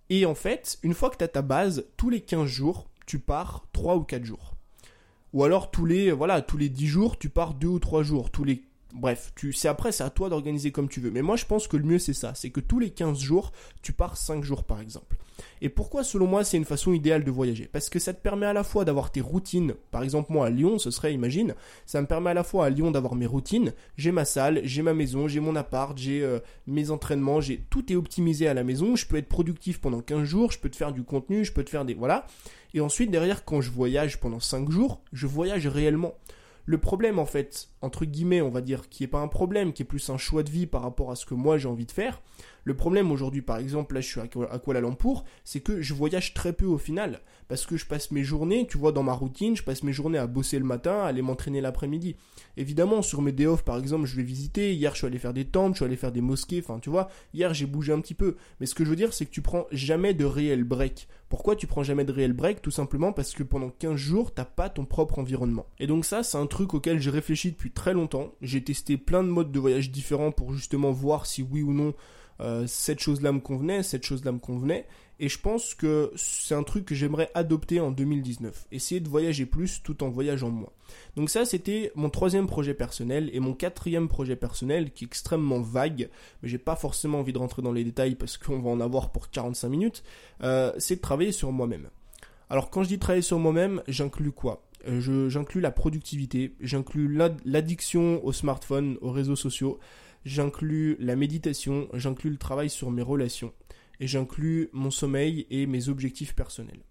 Et 0.10 0.25
en 0.25 0.36
fait, 0.36 0.77
une 0.83 0.94
fois 0.94 1.10
que 1.10 1.18
tu 1.18 1.30
ta 1.30 1.42
base, 1.42 1.86
tous 1.98 2.10
les 2.10 2.21
15 2.21 2.45
jours, 2.45 2.88
tu 3.06 3.19
pars 3.19 3.65
3 3.74 3.95
ou 3.95 4.04
4 4.04 4.24
jours. 4.24 4.52
Ou 5.33 5.44
alors 5.44 5.71
tous 5.71 5.85
les 5.85 6.12
voilà, 6.12 6.41
tous 6.41 6.57
les 6.57 6.69
10 6.69 6.88
jours, 6.88 7.18
tu 7.18 7.30
pars 7.30 7.56
2 7.56 7.68
ou 7.68 7.80
3 7.80 8.03
jours, 8.03 8.30
tous 8.30 8.44
les 8.44 8.63
Bref, 8.93 9.33
tu, 9.35 9.53
c'est 9.53 9.67
après, 9.67 9.91
c'est 9.91 10.03
à 10.03 10.11
toi 10.11 10.29
d'organiser 10.29 10.71
comme 10.71 10.87
tu 10.87 10.99
veux. 10.99 11.09
Mais 11.09 11.23
moi, 11.23 11.35
je 11.35 11.45
pense 11.45 11.67
que 11.67 11.77
le 11.77 11.83
mieux, 11.83 11.97
c'est 11.97 12.13
ça. 12.13 12.35
C'est 12.35 12.51
que 12.51 12.59
tous 12.59 12.77
les 12.77 12.91
15 12.91 13.19
jours, 13.19 13.51
tu 13.81 13.91
pars 13.91 14.17
5 14.17 14.43
jours, 14.43 14.63
par 14.65 14.79
exemple. 14.79 15.17
Et 15.61 15.69
pourquoi, 15.69 16.03
selon 16.03 16.27
moi, 16.27 16.43
c'est 16.43 16.57
une 16.57 16.65
façon 16.65 16.93
idéale 16.93 17.23
de 17.23 17.31
voyager? 17.31 17.67
Parce 17.71 17.89
que 17.89 17.97
ça 17.97 18.13
te 18.13 18.21
permet 18.21 18.45
à 18.45 18.53
la 18.53 18.63
fois 18.63 18.85
d'avoir 18.85 19.11
tes 19.11 19.19
routines. 19.19 19.73
Par 19.89 20.03
exemple, 20.03 20.31
moi, 20.31 20.45
à 20.45 20.49
Lyon, 20.51 20.77
ce 20.77 20.91
serait, 20.91 21.11
imagine, 21.11 21.55
ça 21.87 22.01
me 22.01 22.05
permet 22.05 22.29
à 22.29 22.33
la 22.35 22.43
fois 22.43 22.65
à 22.65 22.69
Lyon 22.69 22.91
d'avoir 22.91 23.15
mes 23.15 23.25
routines. 23.25 23.73
J'ai 23.97 24.11
ma 24.11 24.25
salle, 24.25 24.61
j'ai 24.63 24.83
ma 24.83 24.93
maison, 24.93 25.27
j'ai 25.27 25.39
mon 25.39 25.55
appart, 25.55 25.97
j'ai 25.97 26.21
euh, 26.21 26.39
mes 26.67 26.91
entraînements, 26.91 27.41
j'ai 27.41 27.65
tout 27.71 27.91
est 27.91 27.95
optimisé 27.95 28.47
à 28.47 28.53
la 28.53 28.63
maison. 28.63 28.95
Je 28.95 29.07
peux 29.07 29.17
être 29.17 29.27
productif 29.27 29.81
pendant 29.81 30.01
15 30.01 30.23
jours, 30.23 30.51
je 30.51 30.59
peux 30.59 30.69
te 30.69 30.75
faire 30.75 30.93
du 30.93 31.03
contenu, 31.03 31.43
je 31.43 31.51
peux 31.51 31.63
te 31.63 31.69
faire 31.71 31.83
des... 31.83 31.95
Voilà. 31.95 32.27
Et 32.75 32.79
ensuite, 32.79 33.09
derrière, 33.09 33.43
quand 33.43 33.59
je 33.59 33.71
voyage 33.71 34.19
pendant 34.19 34.39
5 34.39 34.69
jours, 34.69 35.01
je 35.13 35.25
voyage 35.25 35.65
réellement. 35.65 36.13
Le 36.65 36.77
problème, 36.77 37.19
en 37.19 37.25
fait, 37.25 37.69
entre 37.83 38.06
guillemets, 38.06 38.41
on 38.41 38.50
va 38.50 38.62
dire, 38.62 38.88
qui 38.88 39.03
est 39.03 39.07
pas 39.07 39.19
un 39.19 39.27
problème, 39.27 39.74
qui 39.74 39.81
est 39.81 39.85
plus 39.85 40.09
un 40.09 40.18
choix 40.18 40.41
de 40.41 40.50
vie 40.50 40.65
par 40.68 40.81
rapport 40.81 41.12
à 41.12 41.15
ce 41.15 41.25
que 41.25 41.33
moi 41.33 41.57
j'ai 41.57 41.68
envie 41.68 41.85
de 41.85 41.91
faire. 41.91 42.21
Le 42.63 42.75
problème 42.75 43.12
aujourd'hui, 43.12 43.41
par 43.41 43.57
exemple, 43.57 43.94
là 43.94 44.00
je 44.00 44.07
suis 44.07 44.21
à 44.21 44.27
Kuala 44.27 44.80
Lumpur, 44.80 45.25
c'est 45.44 45.59
que 45.59 45.81
je 45.81 45.94
voyage 45.94 46.33
très 46.33 46.53
peu 46.53 46.65
au 46.65 46.77
final. 46.77 47.19
Parce 47.50 47.65
que 47.65 47.75
je 47.75 47.85
passe 47.85 48.12
mes 48.12 48.24
journées, 48.24 48.65
tu 48.68 48.77
vois, 48.77 48.94
dans 48.94 49.03
ma 49.03 49.12
routine, 49.12 49.57
je 49.57 49.63
passe 49.63 49.83
mes 49.83 49.91
journées 49.91 50.18
à 50.18 50.27
bosser 50.27 50.59
le 50.59 50.65
matin, 50.65 51.00
à 51.01 51.07
aller 51.07 51.21
m'entraîner 51.21 51.59
l'après-midi. 51.59 52.15
Évidemment, 52.56 53.01
sur 53.01 53.21
mes 53.21 53.33
day 53.33 53.47
off, 53.47 53.65
par 53.65 53.77
exemple, 53.77 54.06
je 54.06 54.15
vais 54.15 54.24
visiter. 54.24 54.74
Hier, 54.74 54.94
je 54.94 55.00
suis 55.00 55.07
allé 55.07 55.19
faire 55.19 55.33
des 55.33 55.45
temples, 55.45 55.74
je 55.74 55.79
suis 55.79 55.86
allé 55.86 55.97
faire 55.97 56.13
des 56.13 56.21
mosquées, 56.21 56.63
enfin, 56.63 56.79
tu 56.79 56.89
vois, 56.89 57.09
hier 57.33 57.53
j'ai 57.53 57.65
bougé 57.65 57.91
un 57.91 58.00
petit 58.00 58.13
peu. 58.13 58.38
Mais 58.62 58.65
ce 58.65 58.75
que 58.75 58.86
je 58.86 58.89
veux 58.89 58.95
dire, 58.95 59.13
c'est 59.13 59.25
que 59.25 59.31
tu 59.31 59.41
prends 59.41 59.65
jamais 59.71 60.13
de 60.13 60.24
réel 60.24 60.63
break. 60.63 61.09
Pourquoi 61.27 61.56
tu 61.56 61.65
prends 61.65 61.81
jamais 61.81 62.06
de 62.06 62.12
réel 62.12 62.31
break? 62.31 62.62
Tout 62.62 62.71
simplement 62.71 63.12
parce 63.12 63.33
que 63.33 63.41
pendant 63.41 63.71
15 63.71 63.95
jours, 63.95 64.33
t'as 64.33 64.45
pas 64.45 64.69
ton 64.69 64.86
propre 64.86 65.18
environnement. 65.18 65.65
Et 65.79 65.88
donc 65.88 66.06
ça, 66.06 66.21
c'est 66.21 66.38
un 66.38 66.45
truc 66.45 66.75
auquel 66.75 67.00
j'ai 67.00 67.09
réfléchi 67.09 67.51
depuis 67.51 67.71
très 67.73 67.93
longtemps. 67.93 68.33
J'ai 68.41 68.63
testé 68.63 68.97
plein 68.97 69.23
de 69.23 69.29
modes 69.29 69.51
de 69.51 69.59
voyage 69.59 69.91
différents 69.91 70.31
pour 70.31 70.53
justement 70.53 70.91
voir 70.91 71.25
si 71.25 71.43
oui 71.43 71.61
ou 71.61 71.73
non 71.73 71.93
euh, 72.41 72.65
cette 72.67 72.99
chose-là 72.99 73.31
me 73.31 73.39
convenait, 73.39 73.83
cette 73.83 74.05
chose-là 74.05 74.31
me 74.31 74.39
convenait. 74.39 74.87
Et 75.19 75.29
je 75.29 75.39
pense 75.39 75.75
que 75.75 76.11
c'est 76.15 76.55
un 76.55 76.63
truc 76.63 76.85
que 76.85 76.95
j'aimerais 76.95 77.29
adopter 77.35 77.79
en 77.79 77.91
2019. 77.91 78.67
Essayer 78.71 78.99
de 78.99 79.07
voyager 79.07 79.45
plus 79.45 79.81
tout 79.83 80.03
en 80.03 80.09
voyageant 80.09 80.49
moins. 80.49 80.71
Donc 81.15 81.29
ça, 81.29 81.45
c'était 81.45 81.91
mon 81.95 82.09
troisième 82.09 82.47
projet 82.47 82.73
personnel. 82.73 83.29
Et 83.33 83.39
mon 83.39 83.53
quatrième 83.53 84.09
projet 84.09 84.35
personnel, 84.35 84.91
qui 84.91 85.05
est 85.05 85.07
extrêmement 85.07 85.61
vague, 85.61 86.09
mais 86.41 86.49
j'ai 86.49 86.57
pas 86.57 86.75
forcément 86.75 87.19
envie 87.19 87.33
de 87.33 87.37
rentrer 87.37 87.61
dans 87.61 87.71
les 87.71 87.83
détails 87.83 88.15
parce 88.15 88.37
qu'on 88.37 88.59
va 88.59 88.71
en 88.71 88.81
avoir 88.81 89.11
pour 89.11 89.29
45 89.29 89.69
minutes, 89.69 90.03
euh, 90.41 90.73
c'est 90.79 90.95
de 90.97 91.01
travailler 91.01 91.31
sur 91.31 91.51
moi-même. 91.51 91.89
Alors 92.49 92.69
quand 92.69 92.83
je 92.83 92.89
dis 92.89 92.99
travailler 92.99 93.21
sur 93.21 93.39
moi-même, 93.39 93.81
j'inclus 93.87 94.31
quoi? 94.31 94.63
J'inclus 94.85 95.62
la 95.62 95.71
productivité, 95.71 96.56
j'inclus 96.59 97.07
l'addiction 97.45 98.24
au 98.25 98.33
smartphone, 98.33 98.97
aux 99.01 99.12
réseaux 99.12 99.35
sociaux, 99.35 99.80
j'inclus 100.25 100.97
la 101.00 101.15
méditation, 101.15 101.88
j'inclus 101.94 102.30
le 102.30 102.38
travail 102.38 102.69
sur 102.69 102.91
mes 102.91 103.01
relations, 103.01 103.53
et 104.00 104.07
j'inclus 104.07 104.69
mon 104.74 104.91
sommeil 104.91 105.47
et 105.50 105.65
mes 105.68 105.89
objectifs 105.89 106.35
personnels. 106.35 106.83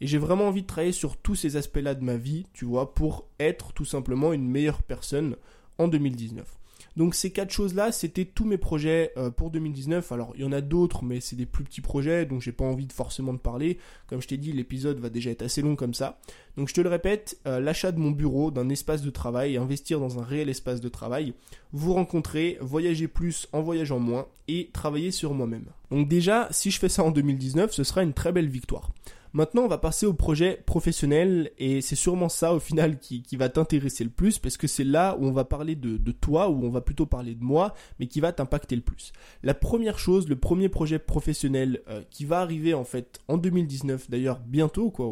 Et 0.00 0.06
j'ai 0.06 0.18
vraiment 0.18 0.48
envie 0.48 0.62
de 0.62 0.66
travailler 0.66 0.92
sur 0.92 1.16
tous 1.16 1.34
ces 1.34 1.56
aspects-là 1.56 1.94
de 1.94 2.04
ma 2.04 2.16
vie, 2.16 2.46
tu 2.52 2.64
vois, 2.64 2.94
pour 2.94 3.28
être 3.40 3.72
tout 3.72 3.84
simplement 3.84 4.32
une 4.32 4.48
meilleure 4.48 4.82
personne 4.82 5.36
en 5.78 5.88
2019. 5.88 6.57
Donc 6.98 7.14
ces 7.14 7.30
quatre 7.30 7.52
choses-là, 7.52 7.92
c'était 7.92 8.24
tous 8.24 8.44
mes 8.44 8.58
projets 8.58 9.12
euh, 9.16 9.30
pour 9.30 9.52
2019. 9.52 10.10
Alors 10.10 10.32
il 10.34 10.40
y 10.40 10.44
en 10.44 10.50
a 10.50 10.60
d'autres, 10.60 11.04
mais 11.04 11.20
c'est 11.20 11.36
des 11.36 11.46
plus 11.46 11.62
petits 11.62 11.80
projets, 11.80 12.26
donc 12.26 12.42
j'ai 12.42 12.50
pas 12.50 12.64
envie 12.64 12.88
de 12.88 12.92
forcément 12.92 13.32
de 13.32 13.38
parler. 13.38 13.78
Comme 14.08 14.20
je 14.20 14.26
t'ai 14.26 14.36
dit, 14.36 14.52
l'épisode 14.52 14.98
va 14.98 15.08
déjà 15.08 15.30
être 15.30 15.42
assez 15.42 15.62
long 15.62 15.76
comme 15.76 15.94
ça. 15.94 16.18
Donc 16.56 16.68
je 16.68 16.74
te 16.74 16.80
le 16.80 16.88
répète, 16.88 17.38
euh, 17.46 17.60
l'achat 17.60 17.92
de 17.92 18.00
mon 18.00 18.10
bureau, 18.10 18.50
d'un 18.50 18.68
espace 18.68 19.02
de 19.02 19.10
travail, 19.10 19.56
investir 19.56 20.00
dans 20.00 20.18
un 20.18 20.24
réel 20.24 20.48
espace 20.48 20.80
de 20.80 20.88
travail, 20.88 21.34
vous 21.72 21.94
rencontrer, 21.94 22.58
voyager 22.60 23.06
plus 23.06 23.46
en 23.52 23.62
voyageant 23.62 24.00
moins 24.00 24.26
et 24.48 24.70
travailler 24.72 25.12
sur 25.12 25.34
moi-même. 25.34 25.66
Donc 25.92 26.08
déjà, 26.08 26.48
si 26.50 26.72
je 26.72 26.80
fais 26.80 26.88
ça 26.88 27.04
en 27.04 27.12
2019, 27.12 27.72
ce 27.72 27.84
sera 27.84 28.02
une 28.02 28.12
très 28.12 28.32
belle 28.32 28.48
victoire. 28.48 28.90
Maintenant, 29.32 29.62
on 29.62 29.68
va 29.68 29.78
passer 29.78 30.06
au 30.06 30.14
projet 30.14 30.62
professionnel 30.66 31.50
et 31.58 31.80
c'est 31.80 31.96
sûrement 31.96 32.28
ça 32.28 32.54
au 32.54 32.60
final 32.60 32.98
qui, 32.98 33.22
va 33.36 33.48
t'intéresser 33.48 34.04
le 34.04 34.10
plus 34.10 34.38
parce 34.38 34.56
que 34.56 34.66
c'est 34.66 34.84
là 34.84 35.16
où 35.18 35.26
on 35.26 35.32
va 35.32 35.44
parler 35.44 35.76
de, 35.76 36.12
toi, 36.12 36.48
où 36.48 36.64
on 36.64 36.70
va 36.70 36.80
plutôt 36.80 37.06
parler 37.06 37.34
de 37.34 37.44
moi, 37.44 37.74
mais 37.98 38.06
qui 38.06 38.20
va 38.20 38.32
t'impacter 38.32 38.74
le 38.74 38.82
plus. 38.82 39.12
La 39.42 39.54
première 39.54 39.98
chose, 39.98 40.28
le 40.28 40.36
premier 40.36 40.68
projet 40.68 40.98
professionnel 40.98 41.82
euh, 41.88 42.02
qui 42.10 42.24
va 42.24 42.40
arriver 42.40 42.74
en 42.74 42.84
fait 42.84 43.20
en 43.28 43.36
2019, 43.36 44.10
d'ailleurs 44.10 44.40
bientôt, 44.40 44.90
quoi, 44.90 45.10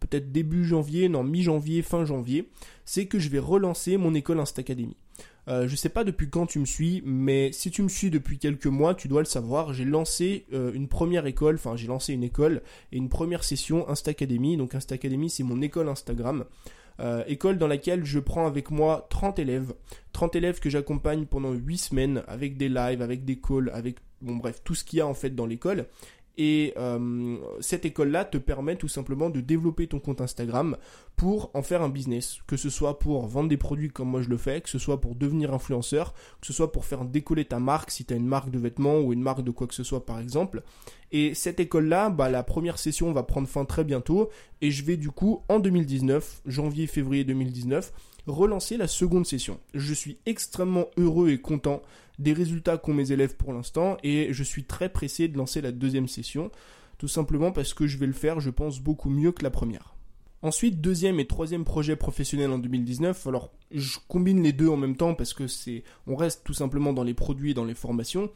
peut-être 0.00 0.32
début 0.32 0.64
janvier, 0.64 1.08
non 1.08 1.24
mi-janvier, 1.24 1.82
fin 1.82 2.04
janvier, 2.04 2.50
c'est 2.84 3.06
que 3.06 3.18
je 3.18 3.28
vais 3.28 3.38
relancer 3.38 3.96
mon 3.96 4.14
école 4.14 4.40
Instacademy. 4.40 4.96
Euh, 5.48 5.68
je 5.68 5.76
sais 5.76 5.88
pas 5.88 6.02
depuis 6.02 6.28
quand 6.28 6.46
tu 6.46 6.58
me 6.58 6.64
suis, 6.64 7.02
mais 7.04 7.52
si 7.52 7.70
tu 7.70 7.82
me 7.82 7.88
suis 7.88 8.10
depuis 8.10 8.38
quelques 8.38 8.66
mois, 8.66 8.94
tu 8.94 9.06
dois 9.08 9.20
le 9.20 9.26
savoir. 9.26 9.72
J'ai 9.72 9.84
lancé 9.84 10.46
euh, 10.52 10.72
une 10.72 10.88
première 10.88 11.26
école, 11.26 11.54
enfin 11.54 11.76
j'ai 11.76 11.86
lancé 11.86 12.12
une 12.12 12.24
école 12.24 12.62
et 12.90 12.96
une 12.96 13.08
première 13.08 13.44
session 13.44 13.88
Insta 13.88 14.10
Academy. 14.10 14.56
Donc 14.56 14.74
Insta 14.74 14.96
Academy, 14.96 15.30
c'est 15.30 15.44
mon 15.44 15.62
école 15.62 15.88
Instagram. 15.88 16.44
Euh, 16.98 17.22
école 17.26 17.58
dans 17.58 17.66
laquelle 17.66 18.04
je 18.04 18.18
prends 18.18 18.46
avec 18.46 18.70
moi 18.70 19.06
30 19.10 19.38
élèves. 19.38 19.74
30 20.12 20.34
élèves 20.34 20.60
que 20.60 20.70
j'accompagne 20.70 21.26
pendant 21.26 21.52
8 21.52 21.78
semaines 21.78 22.22
avec 22.26 22.56
des 22.56 22.68
lives, 22.68 23.02
avec 23.02 23.24
des 23.24 23.38
calls, 23.38 23.70
avec 23.72 23.98
bon 24.22 24.36
bref, 24.36 24.62
tout 24.64 24.74
ce 24.74 24.82
qu'il 24.82 24.98
y 24.98 25.02
a 25.02 25.06
en 25.06 25.14
fait 25.14 25.30
dans 25.30 25.46
l'école. 25.46 25.86
Et 26.38 26.74
euh, 26.76 27.38
cette 27.60 27.84
école-là 27.84 28.24
te 28.24 28.36
permet 28.36 28.76
tout 28.76 28.88
simplement 28.88 29.30
de 29.30 29.40
développer 29.40 29.86
ton 29.86 30.00
compte 30.00 30.20
Instagram 30.20 30.76
pour 31.16 31.50
en 31.54 31.62
faire 31.62 31.82
un 31.82 31.88
business. 31.88 32.40
Que 32.46 32.56
ce 32.56 32.68
soit 32.68 32.98
pour 32.98 33.26
vendre 33.26 33.48
des 33.48 33.56
produits 33.56 33.88
comme 33.88 34.08
moi 34.08 34.20
je 34.20 34.28
le 34.28 34.36
fais, 34.36 34.60
que 34.60 34.68
ce 34.68 34.78
soit 34.78 35.00
pour 35.00 35.14
devenir 35.14 35.54
influenceur, 35.54 36.12
que 36.40 36.46
ce 36.46 36.52
soit 36.52 36.72
pour 36.72 36.84
faire 36.84 37.04
décoller 37.04 37.46
ta 37.46 37.58
marque 37.58 37.90
si 37.90 38.04
tu 38.04 38.12
as 38.12 38.16
une 38.16 38.26
marque 38.26 38.50
de 38.50 38.58
vêtements 38.58 38.98
ou 38.98 39.12
une 39.12 39.22
marque 39.22 39.42
de 39.42 39.50
quoi 39.50 39.66
que 39.66 39.74
ce 39.74 39.84
soit 39.84 40.04
par 40.04 40.20
exemple. 40.20 40.62
Et 41.12 41.34
cette 41.34 41.60
école-là, 41.60 42.10
bah, 42.10 42.28
la 42.28 42.42
première 42.42 42.78
session 42.78 43.12
va 43.12 43.22
prendre 43.22 43.48
fin 43.48 43.64
très 43.64 43.84
bientôt 43.84 44.28
et 44.60 44.70
je 44.70 44.84
vais 44.84 44.96
du 44.96 45.10
coup 45.10 45.42
en 45.48 45.58
2019, 45.58 46.42
janvier-février 46.46 47.24
2019, 47.24 47.92
relancer 48.26 48.76
la 48.76 48.88
seconde 48.88 49.26
session. 49.26 49.60
Je 49.74 49.94
suis 49.94 50.18
extrêmement 50.26 50.86
heureux 50.96 51.30
et 51.30 51.40
content 51.40 51.80
des 52.18 52.32
résultats 52.32 52.78
qu'ont 52.78 52.94
mes 52.94 53.12
élèves 53.12 53.36
pour 53.36 53.52
l'instant 53.52 53.96
et 54.02 54.32
je 54.32 54.42
suis 54.42 54.64
très 54.64 54.88
pressé 54.88 55.28
de 55.28 55.36
lancer 55.36 55.60
la 55.60 55.72
deuxième 55.72 56.08
session, 56.08 56.50
tout 56.98 57.08
simplement 57.08 57.52
parce 57.52 57.74
que 57.74 57.86
je 57.86 57.98
vais 57.98 58.06
le 58.06 58.12
faire, 58.12 58.40
je 58.40 58.50
pense, 58.50 58.80
beaucoup 58.80 59.10
mieux 59.10 59.32
que 59.32 59.42
la 59.42 59.50
première. 59.50 59.94
Ensuite, 60.42 60.80
deuxième 60.80 61.18
et 61.18 61.26
troisième 61.26 61.64
projet 61.64 61.96
professionnel 61.96 62.50
en 62.50 62.58
2019. 62.58 63.26
Alors, 63.26 63.52
je 63.70 63.98
combine 64.06 64.42
les 64.42 64.52
deux 64.52 64.68
en 64.68 64.76
même 64.76 64.96
temps 64.96 65.14
parce 65.14 65.34
que 65.34 65.46
c'est, 65.46 65.82
on 66.06 66.14
reste 66.14 66.42
tout 66.44 66.54
simplement 66.54 66.92
dans 66.92 67.02
les 67.02 67.14
produits 67.14 67.50
et 67.50 67.54
dans 67.54 67.64
les 67.64 67.74
formations. 67.74 68.30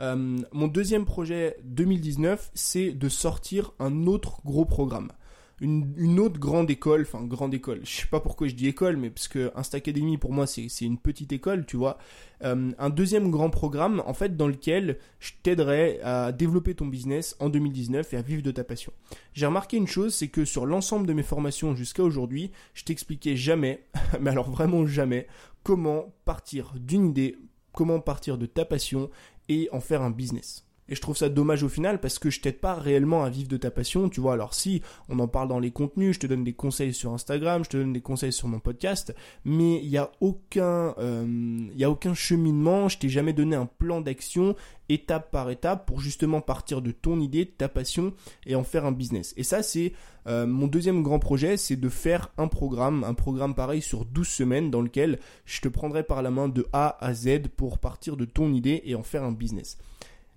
Euh, 0.00 0.38
mon 0.52 0.68
deuxième 0.68 1.06
projet 1.06 1.56
2019, 1.64 2.50
c'est 2.54 2.92
de 2.92 3.08
sortir 3.08 3.72
un 3.78 4.06
autre 4.06 4.40
gros 4.44 4.64
programme 4.64 5.10
une, 5.60 6.20
autre 6.20 6.38
grande 6.38 6.70
école, 6.70 7.02
enfin 7.02 7.24
grande 7.24 7.54
école, 7.54 7.80
je 7.84 8.00
sais 8.00 8.06
pas 8.06 8.20
pourquoi 8.20 8.46
je 8.46 8.54
dis 8.54 8.68
école, 8.68 8.96
mais 8.96 9.08
parce 9.08 9.28
que 9.28 9.50
Insta 9.54 9.78
Academy 9.78 10.18
pour 10.18 10.32
moi 10.32 10.46
c'est 10.46 10.68
une 10.82 10.98
petite 10.98 11.32
école, 11.32 11.64
tu 11.64 11.76
vois. 11.76 11.98
Euh, 12.44 12.72
un 12.78 12.90
deuxième 12.90 13.30
grand 13.30 13.48
programme 13.48 14.02
en 14.04 14.12
fait 14.12 14.36
dans 14.36 14.48
lequel 14.48 14.98
je 15.18 15.32
t'aiderai 15.42 16.00
à 16.02 16.32
développer 16.32 16.74
ton 16.74 16.86
business 16.86 17.36
en 17.40 17.48
2019 17.48 18.12
et 18.12 18.16
à 18.18 18.22
vivre 18.22 18.42
de 18.42 18.50
ta 18.50 18.64
passion. 18.64 18.92
J'ai 19.32 19.46
remarqué 19.46 19.78
une 19.78 19.86
chose, 19.86 20.14
c'est 20.14 20.28
que 20.28 20.44
sur 20.44 20.66
l'ensemble 20.66 21.06
de 21.06 21.14
mes 21.14 21.22
formations 21.22 21.74
jusqu'à 21.74 22.02
aujourd'hui, 22.02 22.50
je 22.74 22.84
t'expliquais 22.84 23.36
jamais, 23.36 23.86
mais 24.20 24.30
alors 24.30 24.50
vraiment 24.50 24.86
jamais, 24.86 25.26
comment 25.62 26.12
partir 26.26 26.74
d'une 26.76 27.08
idée, 27.08 27.36
comment 27.72 28.00
partir 28.00 28.36
de 28.36 28.44
ta 28.44 28.66
passion 28.66 29.10
et 29.48 29.68
en 29.72 29.80
faire 29.80 30.02
un 30.02 30.10
business. 30.10 30.65
Et 30.88 30.94
je 30.94 31.00
trouve 31.00 31.16
ça 31.16 31.28
dommage 31.28 31.62
au 31.62 31.68
final 31.68 32.00
parce 32.00 32.18
que 32.18 32.30
je 32.30 32.40
t'aide 32.40 32.58
pas 32.58 32.74
réellement 32.74 33.24
à 33.24 33.30
vivre 33.30 33.48
de 33.48 33.56
ta 33.56 33.70
passion, 33.70 34.08
tu 34.08 34.20
vois. 34.20 34.34
Alors 34.34 34.54
si 34.54 34.82
on 35.08 35.18
en 35.18 35.28
parle 35.28 35.48
dans 35.48 35.58
les 35.58 35.70
contenus, 35.70 36.14
je 36.14 36.20
te 36.20 36.26
donne 36.26 36.44
des 36.44 36.52
conseils 36.52 36.94
sur 36.94 37.12
Instagram, 37.12 37.64
je 37.64 37.70
te 37.70 37.76
donne 37.76 37.92
des 37.92 38.00
conseils 38.00 38.32
sur 38.32 38.48
mon 38.48 38.60
podcast, 38.60 39.14
mais 39.44 39.80
il 39.82 39.88
y 39.88 39.98
a 39.98 40.10
aucun, 40.20 40.94
euh, 40.98 41.68
y 41.74 41.84
a 41.84 41.90
aucun 41.90 42.14
cheminement. 42.14 42.88
Je 42.88 42.98
t'ai 42.98 43.08
jamais 43.08 43.32
donné 43.32 43.56
un 43.56 43.66
plan 43.66 44.00
d'action 44.00 44.54
étape 44.88 45.32
par 45.32 45.50
étape 45.50 45.86
pour 45.86 46.00
justement 46.00 46.40
partir 46.40 46.80
de 46.80 46.92
ton 46.92 47.18
idée, 47.18 47.44
de 47.44 47.50
ta 47.50 47.68
passion 47.68 48.12
et 48.46 48.54
en 48.54 48.62
faire 48.62 48.86
un 48.86 48.92
business. 48.92 49.34
Et 49.36 49.42
ça 49.42 49.62
c'est 49.62 49.92
euh, 50.26 50.46
mon 50.46 50.66
deuxième 50.66 51.02
grand 51.02 51.18
projet, 51.18 51.56
c'est 51.56 51.76
de 51.76 51.88
faire 51.88 52.32
un 52.38 52.48
programme, 52.48 53.04
un 53.04 53.14
programme 53.14 53.54
pareil 53.54 53.82
sur 53.82 54.04
12 54.04 54.26
semaines 54.26 54.70
dans 54.70 54.82
lequel 54.82 55.18
je 55.44 55.60
te 55.60 55.68
prendrai 55.68 56.02
par 56.02 56.22
la 56.22 56.30
main 56.30 56.48
de 56.48 56.66
A 56.72 56.96
à 57.04 57.14
Z 57.14 57.48
pour 57.56 57.78
partir 57.78 58.16
de 58.16 58.24
ton 58.24 58.52
idée 58.52 58.82
et 58.84 58.94
en 58.94 59.02
faire 59.02 59.24
un 59.24 59.32
business. 59.32 59.78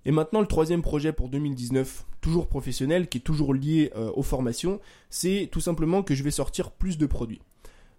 Et 0.06 0.12
maintenant, 0.12 0.40
le 0.40 0.46
troisième 0.46 0.82
projet 0.82 1.12
pour 1.12 1.28
2019, 1.28 2.06
toujours 2.20 2.48
professionnel, 2.48 3.08
qui 3.08 3.18
est 3.18 3.22
toujours 3.22 3.54
lié 3.54 3.92
euh, 3.96 4.10
aux 4.14 4.22
formations, 4.22 4.80
c'est 5.10 5.48
tout 5.52 5.60
simplement 5.60 6.02
que 6.02 6.14
je 6.14 6.22
vais 6.22 6.30
sortir 6.30 6.70
plus 6.70 6.98
de 6.98 7.06
produits. 7.06 7.42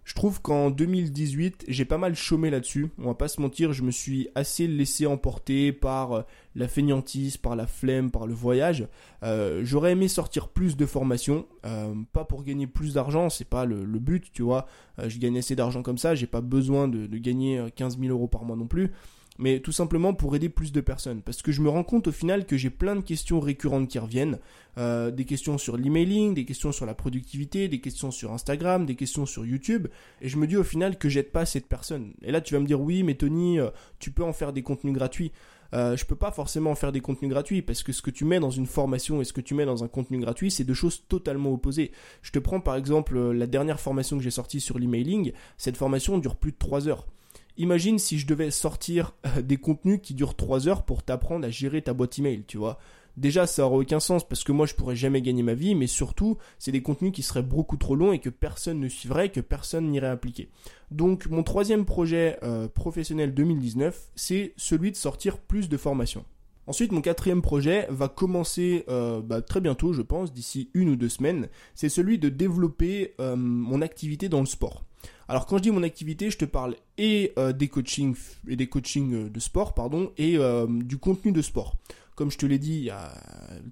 Je 0.04 0.14
trouve 0.14 0.42
qu'en 0.42 0.70
2018, 0.70 1.66
j'ai 1.68 1.84
pas 1.84 1.96
mal 1.96 2.16
chômé 2.16 2.50
là-dessus. 2.50 2.88
On 2.98 3.04
va 3.04 3.14
pas 3.14 3.28
se 3.28 3.40
mentir, 3.40 3.72
je 3.72 3.84
me 3.84 3.92
suis 3.92 4.28
assez 4.34 4.66
laissé 4.66 5.06
emporter 5.06 5.70
par 5.70 6.12
euh, 6.12 6.22
la 6.56 6.66
fainéantise, 6.66 7.36
par 7.36 7.54
la 7.54 7.68
flemme, 7.68 8.10
par 8.10 8.26
le 8.26 8.34
voyage. 8.34 8.88
Euh, 9.22 9.60
j'aurais 9.62 9.92
aimé 9.92 10.08
sortir 10.08 10.48
plus 10.48 10.76
de 10.76 10.86
formations, 10.86 11.46
pas 12.12 12.24
pour 12.24 12.42
gagner 12.42 12.66
plus 12.66 12.94
d'argent, 12.94 13.30
c'est 13.30 13.48
pas 13.48 13.64
le, 13.64 13.84
but, 14.00 14.32
tu 14.32 14.42
vois. 14.42 14.66
je 15.06 15.18
gagne 15.18 15.38
assez 15.38 15.54
d'argent 15.54 15.82
comme 15.82 15.98
ça, 15.98 16.16
j'ai 16.16 16.26
pas 16.26 16.40
besoin 16.40 16.88
de, 16.88 17.06
de 17.06 17.18
gagner 17.18 17.64
15 17.76 18.00
000 18.00 18.10
euros 18.10 18.26
par 18.26 18.44
mois 18.44 18.56
non 18.56 18.66
plus 18.66 18.90
mais 19.42 19.58
tout 19.58 19.72
simplement 19.72 20.14
pour 20.14 20.36
aider 20.36 20.48
plus 20.48 20.70
de 20.70 20.80
personnes. 20.80 21.20
Parce 21.20 21.42
que 21.42 21.50
je 21.50 21.62
me 21.62 21.68
rends 21.68 21.82
compte 21.82 22.06
au 22.06 22.12
final 22.12 22.46
que 22.46 22.56
j'ai 22.56 22.70
plein 22.70 22.94
de 22.94 23.00
questions 23.00 23.40
récurrentes 23.40 23.88
qui 23.88 23.98
reviennent. 23.98 24.38
Euh, 24.78 25.10
des 25.10 25.24
questions 25.24 25.58
sur 25.58 25.76
l'emailing, 25.76 26.32
des 26.32 26.44
questions 26.44 26.70
sur 26.70 26.86
la 26.86 26.94
productivité, 26.94 27.66
des 27.66 27.80
questions 27.80 28.12
sur 28.12 28.32
Instagram, 28.32 28.86
des 28.86 28.94
questions 28.94 29.26
sur 29.26 29.44
YouTube. 29.44 29.88
Et 30.20 30.28
je 30.28 30.36
me 30.36 30.46
dis 30.46 30.56
au 30.56 30.62
final 30.62 30.96
que 30.96 31.08
j'aide 31.08 31.32
pas 31.32 31.44
cette 31.44 31.66
personne. 31.66 32.14
Et 32.22 32.30
là 32.30 32.40
tu 32.40 32.54
vas 32.54 32.60
me 32.60 32.66
dire 32.66 32.80
oui 32.80 33.02
mais 33.02 33.14
Tony, 33.14 33.58
euh, 33.58 33.70
tu 33.98 34.12
peux 34.12 34.22
en 34.22 34.32
faire 34.32 34.52
des 34.52 34.62
contenus 34.62 34.94
gratuits. 34.94 35.32
Euh, 35.74 35.96
je 35.96 36.04
peux 36.04 36.14
pas 36.14 36.30
forcément 36.30 36.70
en 36.70 36.74
faire 36.76 36.92
des 36.92 37.00
contenus 37.00 37.30
gratuits 37.30 37.62
parce 37.62 37.82
que 37.82 37.92
ce 37.92 38.00
que 38.00 38.10
tu 38.10 38.24
mets 38.24 38.38
dans 38.38 38.50
une 38.50 38.66
formation 38.66 39.20
et 39.20 39.24
ce 39.24 39.32
que 39.32 39.40
tu 39.40 39.54
mets 39.54 39.66
dans 39.66 39.82
un 39.82 39.88
contenu 39.88 40.20
gratuit, 40.20 40.52
c'est 40.52 40.64
deux 40.64 40.72
choses 40.72 41.02
totalement 41.08 41.52
opposées. 41.52 41.90
Je 42.22 42.30
te 42.30 42.38
prends 42.38 42.60
par 42.60 42.76
exemple 42.76 43.18
la 43.32 43.48
dernière 43.48 43.80
formation 43.80 44.18
que 44.18 44.22
j'ai 44.22 44.30
sortie 44.30 44.60
sur 44.60 44.78
l'emailing. 44.78 45.32
Cette 45.58 45.76
formation 45.76 46.18
dure 46.18 46.36
plus 46.36 46.52
de 46.52 46.58
3 46.58 46.86
heures. 46.86 47.08
Imagine 47.58 47.98
si 47.98 48.18
je 48.18 48.26
devais 48.26 48.50
sortir 48.50 49.14
euh, 49.26 49.42
des 49.42 49.58
contenus 49.58 50.00
qui 50.02 50.14
durent 50.14 50.36
3 50.36 50.68
heures 50.68 50.84
pour 50.84 51.02
t'apprendre 51.02 51.46
à 51.46 51.50
gérer 51.50 51.82
ta 51.82 51.92
boîte 51.92 52.18
email, 52.18 52.44
tu 52.46 52.56
vois. 52.56 52.78
Déjà, 53.18 53.46
ça 53.46 53.66
aurait 53.66 53.84
aucun 53.84 54.00
sens 54.00 54.26
parce 54.26 54.42
que 54.42 54.52
moi, 54.52 54.64
je 54.64 54.74
pourrais 54.74 54.96
jamais 54.96 55.20
gagner 55.20 55.42
ma 55.42 55.52
vie, 55.52 55.74
mais 55.74 55.86
surtout, 55.86 56.38
c'est 56.58 56.72
des 56.72 56.80
contenus 56.80 57.12
qui 57.12 57.22
seraient 57.22 57.42
beaucoup 57.42 57.76
trop 57.76 57.94
longs 57.94 58.12
et 58.12 58.20
que 58.20 58.30
personne 58.30 58.80
ne 58.80 58.88
suivrait, 58.88 59.28
que 59.28 59.40
personne 59.40 59.90
n'irait 59.90 60.06
appliquer. 60.06 60.48
Donc, 60.90 61.26
mon 61.26 61.42
troisième 61.42 61.84
projet 61.84 62.38
euh, 62.42 62.68
professionnel 62.68 63.34
2019, 63.34 64.12
c'est 64.14 64.54
celui 64.56 64.90
de 64.92 64.96
sortir 64.96 65.36
plus 65.38 65.68
de 65.68 65.76
formations. 65.76 66.24
Ensuite, 66.66 66.92
mon 66.92 67.02
quatrième 67.02 67.42
projet 67.42 67.86
va 67.90 68.08
commencer 68.08 68.84
euh, 68.88 69.20
bah, 69.20 69.42
très 69.42 69.60
bientôt, 69.60 69.92
je 69.92 70.00
pense, 70.00 70.32
d'ici 70.32 70.70
une 70.72 70.88
ou 70.88 70.96
deux 70.96 71.10
semaines. 71.10 71.48
C'est 71.74 71.90
celui 71.90 72.18
de 72.18 72.30
développer 72.30 73.14
mon 73.18 73.82
activité 73.82 74.30
dans 74.30 74.40
le 74.40 74.46
sport. 74.46 74.84
Alors 75.32 75.46
quand 75.46 75.56
je 75.56 75.62
dis 75.62 75.70
mon 75.70 75.82
activité, 75.82 76.30
je 76.30 76.36
te 76.36 76.44
parle 76.44 76.76
et 76.98 77.32
euh, 77.38 77.54
des 77.54 77.68
coachings 77.68 78.14
et 78.46 78.54
des 78.54 78.66
coachings 78.66 79.14
euh, 79.14 79.30
de 79.30 79.40
sport, 79.40 79.72
et 80.18 80.36
euh, 80.36 80.66
du 80.68 80.98
contenu 80.98 81.32
de 81.32 81.40
sport. 81.40 81.74
Comme 82.16 82.30
je 82.30 82.36
te 82.36 82.44
l'ai 82.44 82.58
dit 82.58 82.74
il 82.74 82.84
y 82.84 82.90
a 82.90 83.14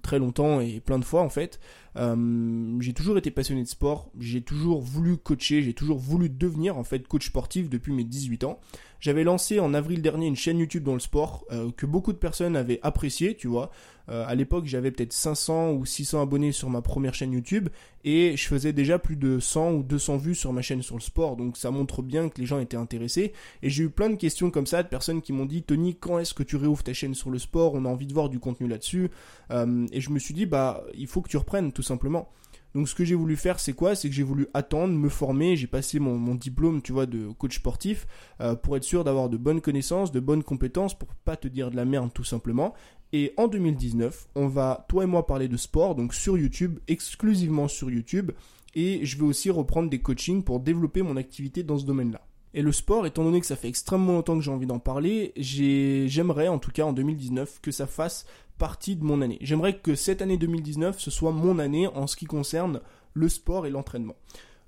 très 0.01 0.19
longtemps 0.19 0.61
et 0.61 0.79
plein 0.79 0.99
de 0.99 1.05
fois 1.05 1.21
en 1.21 1.29
fait, 1.29 1.59
j'ai 1.95 2.93
toujours 2.93 3.17
été 3.17 3.31
passionné 3.31 3.63
de 3.63 3.67
sport, 3.67 4.09
j'ai 4.19 4.41
toujours 4.41 4.81
voulu 4.81 5.17
coacher, 5.17 5.61
j'ai 5.61 5.73
toujours 5.73 5.97
voulu 5.97 6.29
devenir 6.29 6.77
en 6.77 6.83
fait 6.83 7.07
coach 7.07 7.27
sportif 7.27 7.69
depuis 7.69 7.93
mes 7.93 8.03
18 8.03 8.43
ans. 8.45 8.59
J'avais 8.99 9.23
lancé 9.23 9.59
en 9.59 9.73
avril 9.73 10.01
dernier 10.01 10.27
une 10.27 10.35
chaîne 10.35 10.59
YouTube 10.59 10.83
dans 10.83 10.93
le 10.93 10.99
sport 10.99 11.45
que 11.75 11.85
beaucoup 11.85 12.13
de 12.13 12.17
personnes 12.17 12.55
avaient 12.55 12.79
apprécié, 12.83 13.35
tu 13.35 13.47
vois. 13.47 13.71
Euh, 14.09 14.25
à 14.27 14.35
l'époque, 14.35 14.65
j'avais 14.65 14.91
peut-être 14.91 15.13
500 15.13 15.71
ou 15.71 15.85
600 15.85 16.21
abonnés 16.21 16.51
sur 16.51 16.69
ma 16.69 16.81
première 16.81 17.13
chaîne 17.13 17.31
YouTube 17.31 17.69
et 18.03 18.35
je 18.35 18.47
faisais 18.47 18.73
déjà 18.73 18.97
plus 18.99 19.15
de 19.15 19.39
100 19.39 19.73
ou 19.73 19.83
200 19.83 20.17
vues 20.17 20.35
sur 20.35 20.51
ma 20.53 20.61
chaîne 20.61 20.81
sur 20.81 20.95
le 20.95 21.01
sport. 21.01 21.37
Donc 21.37 21.57
ça 21.57 21.71
montre 21.71 22.01
bien 22.01 22.29
que 22.29 22.39
les 22.39 22.45
gens 22.45 22.59
étaient 22.59 22.77
intéressés. 22.77 23.33
Et 23.61 23.69
j'ai 23.69 23.83
eu 23.83 23.89
plein 23.89 24.09
de 24.09 24.15
questions 24.15 24.51
comme 24.51 24.65
ça 24.65 24.83
de 24.83 24.87
personnes 24.87 25.21
qui 25.21 25.33
m'ont 25.33 25.45
dit 25.45 25.63
Tony, 25.63 25.95
quand 25.95 26.19
est-ce 26.19 26.33
que 26.33 26.43
tu 26.43 26.55
réouvres 26.55 26.83
ta 26.83 26.93
chaîne 26.93 27.13
sur 27.13 27.29
le 27.29 27.39
sport? 27.39 27.73
On 27.75 27.85
a 27.85 27.89
envie 27.89 28.07
de 28.07 28.13
voir 28.13 28.29
du 28.29 28.39
contenu 28.39 28.67
là-dessus. 28.67 29.09
Euh, 29.51 29.65
et 29.91 30.01
je 30.01 30.09
me 30.09 30.19
suis 30.19 30.33
dit 30.33 30.45
bah 30.45 30.83
il 30.93 31.07
faut 31.07 31.21
que 31.21 31.29
tu 31.29 31.37
reprennes 31.37 31.71
tout 31.71 31.83
simplement. 31.83 32.29
Donc 32.73 32.87
ce 32.87 32.95
que 32.95 33.03
j'ai 33.03 33.15
voulu 33.15 33.35
faire, 33.35 33.59
c'est 33.59 33.73
quoi? 33.73 33.95
C'est 33.95 34.07
que 34.07 34.15
j'ai 34.15 34.23
voulu 34.23 34.47
attendre, 34.53 34.93
me 34.93 35.09
former, 35.09 35.55
j'ai 35.55 35.67
passé 35.67 35.99
mon, 35.99 36.35
diplôme, 36.35 36.81
tu 36.81 36.93
vois, 36.93 37.05
de 37.05 37.27
coach 37.37 37.57
sportif, 37.57 38.07
euh, 38.39 38.55
pour 38.55 38.77
être 38.77 38.83
sûr 38.83 39.03
d'avoir 39.03 39.29
de 39.29 39.37
bonnes 39.37 39.61
connaissances, 39.61 40.11
de 40.11 40.19
bonnes 40.19 40.43
compétences, 40.43 40.97
pour 40.97 41.09
pas 41.09 41.35
te 41.35 41.47
dire 41.47 41.69
de 41.69 41.75
la 41.75 41.85
merde 41.85 42.11
tout 42.13 42.23
simplement. 42.23 42.73
Et 43.13 43.33
en 43.35 43.47
2019, 43.49 44.29
on 44.35 44.47
va, 44.47 44.85
toi 44.87 45.03
et 45.03 45.07
moi, 45.07 45.27
parler 45.27 45.49
de 45.49 45.57
sport, 45.57 45.95
donc 45.95 46.13
sur 46.13 46.37
YouTube, 46.37 46.79
exclusivement 46.87 47.67
sur 47.67 47.91
YouTube. 47.91 48.31
Et 48.73 49.05
je 49.05 49.17
vais 49.17 49.25
aussi 49.25 49.49
reprendre 49.49 49.89
des 49.89 49.99
coachings 49.99 50.43
pour 50.43 50.61
développer 50.61 51.01
mon 51.01 51.17
activité 51.17 51.63
dans 51.63 51.77
ce 51.77 51.85
domaine-là. 51.85 52.21
Et 52.53 52.61
le 52.61 52.71
sport, 52.71 53.05
étant 53.05 53.23
donné 53.23 53.39
que 53.39 53.45
ça 53.45 53.55
fait 53.57 53.67
extrêmement 53.67 54.13
longtemps 54.13 54.35
que 54.35 54.43
j'ai 54.43 54.51
envie 54.51 54.65
d'en 54.65 54.79
parler, 54.79 55.33
j'aimerais 55.37 56.47
en 56.47 56.59
tout 56.59 56.71
cas 56.71 56.83
en 56.83 56.93
2019 56.93 57.59
que 57.61 57.71
ça 57.71 57.87
fasse 57.87 58.25
partie 58.61 58.95
de 58.95 59.03
mon 59.03 59.23
année. 59.23 59.39
J'aimerais 59.41 59.79
que 59.79 59.95
cette 59.95 60.21
année 60.21 60.37
2019, 60.37 60.99
ce 60.99 61.09
soit 61.09 61.31
mon 61.31 61.57
année 61.57 61.87
en 61.87 62.05
ce 62.05 62.15
qui 62.15 62.25
concerne 62.25 62.79
le 63.15 63.27
sport 63.27 63.65
et 63.65 63.71
l'entraînement. 63.71 64.15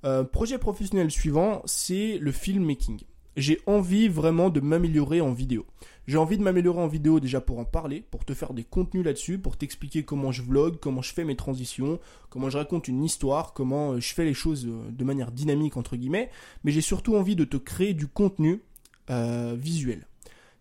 Euh, 0.03 0.23
projet 0.23 0.57
professionnel 0.57 1.12
suivant, 1.12 1.62
c'est 1.65 2.17
le 2.17 2.31
filmmaking 2.31 3.01
j'ai 3.35 3.59
envie 3.65 4.09
vraiment 4.09 4.51
de 4.51 4.59
m'améliorer 4.59 5.19
en 5.19 5.33
vidéo. 5.33 5.65
J'ai 6.05 6.17
envie 6.17 6.38
de 6.38 6.43
m'améliorer 6.43 6.79
en 6.79 6.88
vidéo 6.88 7.19
déjà 7.19 7.41
pour 7.41 7.57
en 7.57 7.65
parler, 7.65 8.03
pour 8.12 8.25
te 8.25 8.35
faire 8.35 8.53
des 8.53 8.63
contenus 8.63 9.03
là-dessus, 9.03 9.39
pour 9.39 9.57
t'expliquer 9.57 10.03
comment 10.03 10.31
je 10.31 10.43
vlog, 10.43 10.77
comment 10.79 11.01
je 11.01 11.12
fais 11.12 11.23
mes 11.23 11.35
transitions, 11.35 12.00
comment 12.29 12.51
je 12.51 12.59
raconte 12.59 12.88
une 12.88 13.03
histoire, 13.03 13.53
comment 13.53 13.93
euh, 13.93 14.00
je 14.00 14.13
fais 14.13 14.23
les 14.23 14.35
choses 14.35 14.67
euh, 14.67 14.91
de 14.91 15.03
manière 15.03 15.31
dynamique 15.31 15.77
entre 15.77 15.95
guillemets, 15.95 16.29
mais 16.63 16.71
j'ai 16.71 16.81
surtout 16.81 17.15
envie 17.15 17.35
de 17.35 17.43
te 17.43 17.57
créer 17.57 17.95
du 17.95 18.07
contenu 18.07 18.62
visuel. 19.09 20.05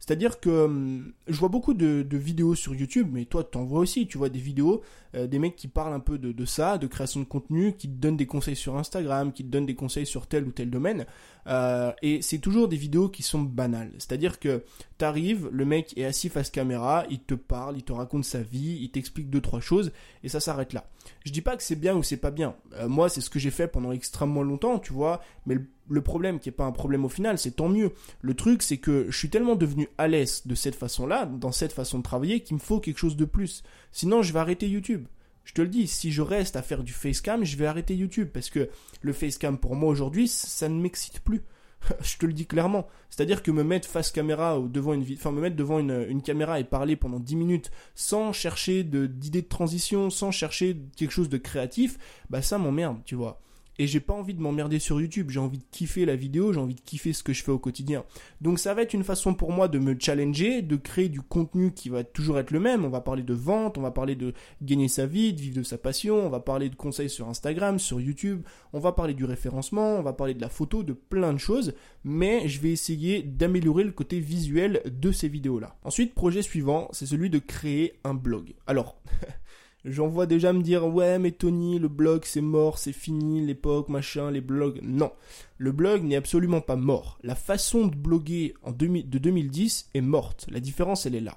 C'est-à-dire 0.04 0.40
que 0.40 0.64
hum, 0.64 1.12
je 1.28 1.38
vois 1.38 1.48
beaucoup 1.48 1.74
de, 1.74 2.04
vidéos 2.10 2.56
sur 2.56 2.74
YouTube, 2.74 3.08
mais 3.12 3.24
toi 3.24 3.48
tu 3.50 3.56
en 3.56 3.62
vois 3.62 3.78
aussi, 3.78 4.08
tu 4.08 4.18
vois 4.18 4.30
des 4.30 4.40
vidéos, 4.40 4.82
euh, 5.14 5.28
des 5.28 5.38
mecs 5.38 5.54
qui 5.54 5.68
parlent 5.68 5.92
un 5.92 6.00
peu 6.00 6.18
de, 6.18 6.44
ça, 6.44 6.76
de 6.76 6.88
création 6.88 7.20
de 7.20 7.24
contenu, 7.24 7.76
qui 7.76 7.88
te 7.88 7.94
donnent 7.94 8.16
des 8.16 8.26
conseils 8.26 8.56
sur 8.56 8.76
Instagram, 8.76 9.32
qui 9.32 9.44
te 9.44 9.48
donnent 9.48 9.66
des 9.66 9.76
conseils 9.76 10.04
sur 10.04 10.26
tel 10.26 10.44
ou 10.44 10.50
tel 10.50 10.70
domaine, 10.70 11.06
euh, 11.46 11.92
et 12.02 12.20
c'est 12.20 12.38
toujours 12.38 12.66
des 12.66 12.76
vidéos 12.76 13.10
qui 13.10 13.22
sont 13.22 13.42
banales. 13.42 13.92
C'est-à-dire 13.98 14.40
que 14.40 14.64
t'arrives, 15.02 15.48
le 15.50 15.64
mec 15.64 15.98
est 15.98 16.04
assis 16.04 16.28
face 16.28 16.48
caméra, 16.48 17.04
il 17.10 17.18
te 17.18 17.34
parle, 17.34 17.76
il 17.76 17.82
te 17.82 17.92
raconte 17.92 18.24
sa 18.24 18.40
vie, 18.40 18.78
il 18.80 18.88
t'explique 18.88 19.30
deux 19.30 19.40
trois 19.40 19.58
choses, 19.58 19.90
et 20.22 20.28
ça 20.28 20.38
s'arrête 20.38 20.72
là. 20.72 20.88
Je 21.24 21.32
dis 21.32 21.40
pas 21.40 21.56
que 21.56 21.64
c'est 21.64 21.74
bien 21.74 21.96
ou 21.96 22.04
c'est 22.04 22.18
pas 22.18 22.30
bien. 22.30 22.54
Euh, 22.74 22.86
moi 22.86 23.08
c'est 23.08 23.20
ce 23.20 23.28
que 23.28 23.40
j'ai 23.40 23.50
fait 23.50 23.66
pendant 23.66 23.90
extrêmement 23.90 24.44
longtemps, 24.44 24.78
tu 24.78 24.92
vois, 24.92 25.20
mais 25.44 25.56
le 25.88 26.02
problème 26.02 26.38
qui 26.38 26.50
n'est 26.50 26.54
pas 26.54 26.66
un 26.66 26.70
problème 26.70 27.04
au 27.04 27.08
final, 27.08 27.36
c'est 27.36 27.56
tant 27.56 27.68
mieux. 27.68 27.90
Le 28.20 28.34
truc, 28.34 28.62
c'est 28.62 28.76
que 28.76 29.06
je 29.08 29.18
suis 29.18 29.28
tellement 29.28 29.56
devenu 29.56 29.88
à 29.98 30.06
l'aise 30.06 30.42
de 30.46 30.54
cette 30.54 30.76
façon-là, 30.76 31.26
dans 31.26 31.50
cette 31.50 31.72
façon 31.72 31.98
de 31.98 32.04
travailler, 32.04 32.38
qu'il 32.38 32.54
me 32.54 32.60
faut 32.60 32.78
quelque 32.78 32.98
chose 32.98 33.16
de 33.16 33.24
plus. 33.24 33.64
Sinon, 33.90 34.22
je 34.22 34.32
vais 34.32 34.38
arrêter 34.38 34.68
YouTube. 34.68 35.08
Je 35.42 35.52
te 35.52 35.62
le 35.62 35.68
dis, 35.68 35.88
si 35.88 36.12
je 36.12 36.22
reste 36.22 36.54
à 36.54 36.62
faire 36.62 36.84
du 36.84 36.92
facecam, 36.92 37.42
je 37.42 37.56
vais 37.56 37.66
arrêter 37.66 37.96
YouTube 37.96 38.28
parce 38.32 38.50
que 38.50 38.70
le 39.00 39.12
facecam 39.12 39.58
pour 39.58 39.74
moi 39.74 39.90
aujourd'hui, 39.90 40.28
ça 40.28 40.68
ne 40.68 40.80
m'excite 40.80 41.18
plus. 41.18 41.42
je 42.00 42.16
te 42.16 42.26
le 42.26 42.32
dis 42.32 42.46
clairement. 42.46 42.86
C'est-à-dire 43.10 43.42
que 43.42 43.50
me 43.50 43.62
mettre 43.62 43.88
face 43.88 44.10
caméra 44.10 44.58
ou 44.58 44.68
devant 44.68 44.94
une, 44.94 45.04
enfin 45.14 45.32
me 45.32 45.40
mettre 45.40 45.56
devant 45.56 45.78
une, 45.78 46.22
caméra 46.22 46.60
et 46.60 46.64
parler 46.64 46.96
pendant 46.96 47.20
10 47.20 47.36
minutes 47.36 47.70
sans 47.94 48.32
chercher 48.32 48.84
d'idées 48.84 49.08
de, 49.08 49.40
de 49.40 49.48
transition, 49.48 50.10
sans 50.10 50.30
chercher 50.30 50.76
quelque 50.96 51.10
chose 51.10 51.28
de 51.28 51.38
créatif, 51.38 51.98
bah 52.30 52.42
ça 52.42 52.58
m'emmerde, 52.58 52.98
tu 53.04 53.14
vois 53.14 53.40
et 53.82 53.88
j'ai 53.88 53.98
pas 53.98 54.14
envie 54.14 54.34
de 54.34 54.40
m'emmerder 54.40 54.78
sur 54.78 55.00
YouTube, 55.00 55.30
j'ai 55.30 55.40
envie 55.40 55.58
de 55.58 55.64
kiffer 55.72 56.04
la 56.04 56.14
vidéo, 56.14 56.52
j'ai 56.52 56.60
envie 56.60 56.76
de 56.76 56.80
kiffer 56.80 57.12
ce 57.12 57.24
que 57.24 57.32
je 57.32 57.42
fais 57.42 57.50
au 57.50 57.58
quotidien. 57.58 58.04
Donc 58.40 58.60
ça 58.60 58.74
va 58.74 58.82
être 58.82 58.94
une 58.94 59.02
façon 59.02 59.34
pour 59.34 59.50
moi 59.50 59.66
de 59.66 59.80
me 59.80 59.96
challenger, 59.98 60.62
de 60.62 60.76
créer 60.76 61.08
du 61.08 61.20
contenu 61.20 61.72
qui 61.72 61.88
va 61.88 62.04
toujours 62.04 62.38
être 62.38 62.52
le 62.52 62.60
même. 62.60 62.84
On 62.84 62.90
va 62.90 63.00
parler 63.00 63.24
de 63.24 63.34
vente, 63.34 63.78
on 63.78 63.80
va 63.80 63.90
parler 63.90 64.14
de 64.14 64.34
gagner 64.62 64.86
sa 64.86 65.06
vie, 65.06 65.32
de 65.32 65.40
vivre 65.40 65.56
de 65.56 65.64
sa 65.64 65.78
passion, 65.78 66.24
on 66.24 66.28
va 66.28 66.38
parler 66.38 66.68
de 66.68 66.76
conseils 66.76 67.10
sur 67.10 67.28
Instagram, 67.28 67.80
sur 67.80 68.00
YouTube, 68.00 68.42
on 68.72 68.78
va 68.78 68.92
parler 68.92 69.14
du 69.14 69.24
référencement, 69.24 69.96
on 69.96 70.02
va 70.02 70.12
parler 70.12 70.34
de 70.34 70.40
la 70.40 70.48
photo, 70.48 70.84
de 70.84 70.92
plein 70.92 71.32
de 71.32 71.38
choses, 71.38 71.74
mais 72.04 72.48
je 72.48 72.60
vais 72.60 72.70
essayer 72.70 73.24
d'améliorer 73.24 73.82
le 73.82 73.90
côté 73.90 74.20
visuel 74.20 74.80
de 74.86 75.10
ces 75.10 75.26
vidéos-là. 75.26 75.74
Ensuite, 75.82 76.14
projet 76.14 76.42
suivant, 76.42 76.88
c'est 76.92 77.06
celui 77.06 77.30
de 77.30 77.40
créer 77.40 77.94
un 78.04 78.14
blog. 78.14 78.54
Alors, 78.68 78.96
J'en 79.84 80.08
vois 80.08 80.26
déjà 80.26 80.52
me 80.52 80.62
dire 80.62 80.86
ouais 80.86 81.18
mais 81.18 81.32
Tony 81.32 81.78
le 81.78 81.88
blog 81.88 82.22
c'est 82.24 82.40
mort 82.40 82.78
c'est 82.78 82.92
fini 82.92 83.44
l'époque 83.44 83.88
machin 83.88 84.30
les 84.30 84.40
blogs. 84.40 84.80
Non. 84.82 85.10
Le 85.58 85.72
blog 85.72 86.04
n'est 86.04 86.16
absolument 86.16 86.60
pas 86.60 86.76
mort. 86.76 87.18
La 87.22 87.34
façon 87.34 87.86
de 87.86 87.96
bloguer 87.96 88.54
en 88.62 88.72
de 88.72 89.18
2010 89.18 89.90
est 89.94 90.00
morte. 90.00 90.46
La 90.50 90.60
différence 90.60 91.06
elle 91.06 91.14
est 91.14 91.20
là. 91.20 91.36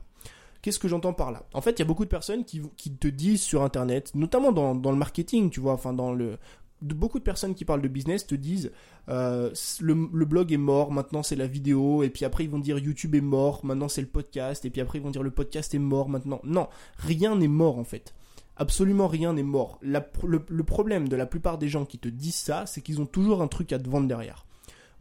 Qu'est-ce 0.62 0.80
que 0.80 0.88
j'entends 0.88 1.14
par 1.14 1.32
là? 1.32 1.44
En 1.54 1.62
fait, 1.62 1.74
il 1.74 1.80
y 1.80 1.82
a 1.84 1.86
beaucoup 1.86 2.06
de 2.06 2.10
personnes 2.10 2.44
qui, 2.44 2.60
te 2.60 3.08
disent 3.08 3.44
sur 3.44 3.62
Internet, 3.62 4.16
notamment 4.16 4.52
dans, 4.52 4.74
dans 4.74 4.90
le 4.90 4.98
marketing, 4.98 5.52
tu 5.52 5.60
vois, 5.60 5.74
enfin 5.74 5.94
dans 5.94 6.12
le 6.12 6.40
beaucoup 6.82 7.20
de 7.20 7.24
personnes 7.24 7.56
qui 7.56 7.66
parlent 7.66 7.82
de 7.82 7.88
business 7.88 8.28
te 8.28 8.36
disent 8.36 8.72
euh, 9.10 9.52
le, 9.80 10.26
blog 10.26 10.52
est 10.52 10.58
mort, 10.58 10.92
maintenant 10.92 11.24
c'est 11.24 11.36
la 11.36 11.48
vidéo, 11.48 12.04
et 12.04 12.10
puis 12.10 12.26
après 12.26 12.44
ils 12.44 12.50
vont 12.50 12.60
dire 12.60 12.78
YouTube 12.78 13.16
est 13.16 13.22
mort, 13.22 13.64
maintenant 13.64 13.88
c'est 13.88 14.02
le 14.02 14.08
podcast, 14.08 14.66
et 14.66 14.70
puis 14.70 14.82
après 14.82 15.00
ils 15.00 15.02
vont 15.02 15.12
dire 15.12 15.24
le 15.24 15.32
podcast 15.32 15.74
est 15.74 15.80
mort 15.80 16.10
maintenant. 16.10 16.42
Non, 16.44 16.68
rien 16.98 17.36
n'est 17.36 17.48
mort 17.48 17.80
en 17.80 17.84
fait. 17.84 18.14
Absolument 18.58 19.08
rien 19.08 19.34
n'est 19.34 19.44
mort. 19.44 19.80
le, 19.82 20.64
problème 20.64 21.10
de 21.10 21.16
la 21.16 21.26
plupart 21.26 21.58
des 21.58 21.68
gens 21.68 21.86
qui 21.86 22.00
te 22.00 22.08
disent 22.08 22.36
ça, 22.36 22.66
c'est 22.66 22.82
qu'ils 22.82 23.02
ont 23.02 23.06
toujours 23.06 23.42
un 23.42 23.48
truc 23.48 23.74
à 23.74 23.80
te 23.80 23.90
vendre 23.90 24.08
derrière. 24.08 24.46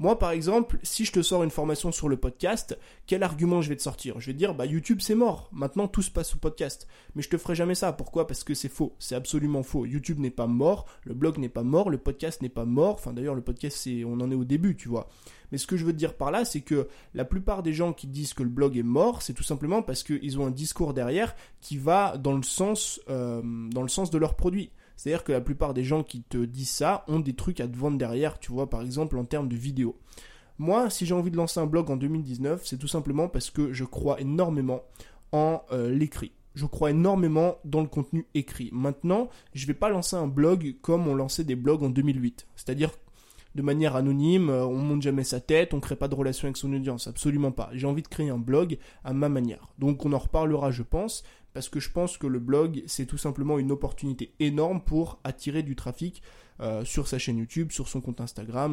Moi, 0.00 0.18
par 0.18 0.32
exemple, 0.32 0.78
si 0.82 1.04
je 1.04 1.12
te 1.12 1.22
sors 1.22 1.44
une 1.44 1.50
formation 1.50 1.92
sur 1.92 2.08
le 2.08 2.16
podcast, 2.16 2.76
quel 3.06 3.22
argument 3.22 3.62
je 3.62 3.68
vais 3.68 3.76
te 3.76 3.82
sortir? 3.82 4.18
Je 4.18 4.26
vais 4.26 4.32
te 4.32 4.38
dire, 4.38 4.52
bah 4.52 4.66
YouTube 4.66 4.98
c'est 5.00 5.14
mort, 5.14 5.48
maintenant 5.52 5.86
tout 5.86 6.02
se 6.02 6.10
passe 6.10 6.34
au 6.34 6.38
podcast. 6.38 6.88
Mais 7.14 7.22
je 7.22 7.28
te 7.28 7.38
ferai 7.38 7.54
jamais 7.54 7.76
ça. 7.76 7.92
Pourquoi? 7.92 8.26
Parce 8.26 8.42
que 8.42 8.54
c'est 8.54 8.68
faux. 8.68 8.96
C'est 8.98 9.14
absolument 9.14 9.62
faux. 9.62 9.86
YouTube 9.86 10.18
n'est 10.18 10.30
pas 10.30 10.48
mort, 10.48 10.86
le 11.04 11.14
blog 11.14 11.38
n'est 11.38 11.48
pas 11.48 11.62
mort, 11.62 11.90
le 11.90 11.98
podcast 11.98 12.42
n'est 12.42 12.48
pas 12.48 12.64
mort. 12.64 12.94
Enfin 12.94 13.12
d'ailleurs, 13.12 13.36
le 13.36 13.42
podcast, 13.42 13.88
on 14.04 14.20
en 14.20 14.30
est 14.32 14.34
au 14.34 14.44
début, 14.44 14.74
tu 14.74 14.88
vois. 14.88 15.08
Mais 15.54 15.58
ce 15.58 15.68
que 15.68 15.76
je 15.76 15.84
veux 15.84 15.92
dire 15.92 16.14
par 16.14 16.32
là, 16.32 16.44
c'est 16.44 16.62
que 16.62 16.88
la 17.14 17.24
plupart 17.24 17.62
des 17.62 17.72
gens 17.72 17.92
qui 17.92 18.08
disent 18.08 18.34
que 18.34 18.42
le 18.42 18.48
blog 18.48 18.76
est 18.76 18.82
mort, 18.82 19.22
c'est 19.22 19.34
tout 19.34 19.44
simplement 19.44 19.82
parce 19.82 20.02
qu'ils 20.02 20.40
ont 20.40 20.46
un 20.46 20.50
discours 20.50 20.94
derrière 20.94 21.36
qui 21.60 21.76
va 21.76 22.18
dans 22.18 22.32
le 22.32 22.42
sens, 22.42 23.00
euh, 23.08 23.40
dans 23.70 23.82
le 23.82 23.88
sens 23.88 24.10
de 24.10 24.18
leur 24.18 24.34
produit. 24.34 24.72
C'est-à-dire 24.96 25.22
que 25.22 25.30
la 25.30 25.40
plupart 25.40 25.72
des 25.72 25.84
gens 25.84 26.02
qui 26.02 26.22
te 26.22 26.38
disent 26.38 26.70
ça 26.72 27.04
ont 27.06 27.20
des 27.20 27.34
trucs 27.34 27.60
à 27.60 27.68
te 27.68 27.76
vendre 27.76 27.98
derrière, 27.98 28.40
tu 28.40 28.50
vois, 28.50 28.68
par 28.68 28.82
exemple 28.82 29.16
en 29.16 29.24
termes 29.24 29.46
de 29.46 29.54
vidéo. 29.54 29.96
Moi, 30.58 30.90
si 30.90 31.06
j'ai 31.06 31.14
envie 31.14 31.30
de 31.30 31.36
lancer 31.36 31.60
un 31.60 31.66
blog 31.66 31.88
en 31.88 31.96
2019, 31.96 32.66
c'est 32.66 32.76
tout 32.78 32.88
simplement 32.88 33.28
parce 33.28 33.52
que 33.52 33.72
je 33.72 33.84
crois 33.84 34.20
énormément 34.20 34.82
en 35.30 35.62
euh, 35.70 35.88
l'écrit. 35.88 36.32
Je 36.56 36.66
crois 36.66 36.90
énormément 36.90 37.58
dans 37.64 37.80
le 37.80 37.86
contenu 37.86 38.26
écrit. 38.34 38.70
Maintenant, 38.72 39.28
je 39.52 39.62
ne 39.62 39.68
vais 39.68 39.74
pas 39.74 39.88
lancer 39.88 40.16
un 40.16 40.26
blog 40.26 40.74
comme 40.82 41.06
on 41.06 41.14
lançait 41.14 41.44
des 41.44 41.54
blogs 41.54 41.84
en 41.84 41.90
2008. 41.90 42.48
C'est-à-dire 42.56 42.90
de 43.54 43.62
manière 43.62 43.96
anonyme, 43.96 44.50
euh, 44.50 44.66
on 44.66 44.78
monte 44.78 45.02
jamais 45.02 45.24
sa 45.24 45.40
tête, 45.40 45.74
on 45.74 45.80
crée 45.80 45.96
pas 45.96 46.08
de 46.08 46.14
relation 46.14 46.46
avec 46.46 46.56
son 46.56 46.72
audience, 46.72 47.06
absolument 47.06 47.52
pas. 47.52 47.70
J'ai 47.72 47.86
envie 47.86 48.02
de 48.02 48.08
créer 48.08 48.30
un 48.30 48.38
blog 48.38 48.78
à 49.04 49.12
ma 49.12 49.28
manière. 49.28 49.68
Donc 49.78 50.04
on 50.04 50.12
en 50.12 50.18
reparlera 50.18 50.70
je 50.70 50.82
pense, 50.82 51.24
parce 51.52 51.68
que 51.68 51.80
je 51.80 51.90
pense 51.90 52.18
que 52.18 52.26
le 52.26 52.40
blog, 52.40 52.82
c'est 52.86 53.06
tout 53.06 53.16
simplement 53.16 53.58
une 53.58 53.70
opportunité 53.70 54.34
énorme 54.40 54.80
pour 54.80 55.20
attirer 55.22 55.62
du 55.62 55.76
trafic 55.76 56.22
euh, 56.60 56.84
sur 56.84 57.08
sa 57.08 57.18
chaîne 57.18 57.38
YouTube, 57.38 57.70
sur 57.70 57.88
son 57.88 58.00
compte 58.00 58.20
Instagram, 58.20 58.72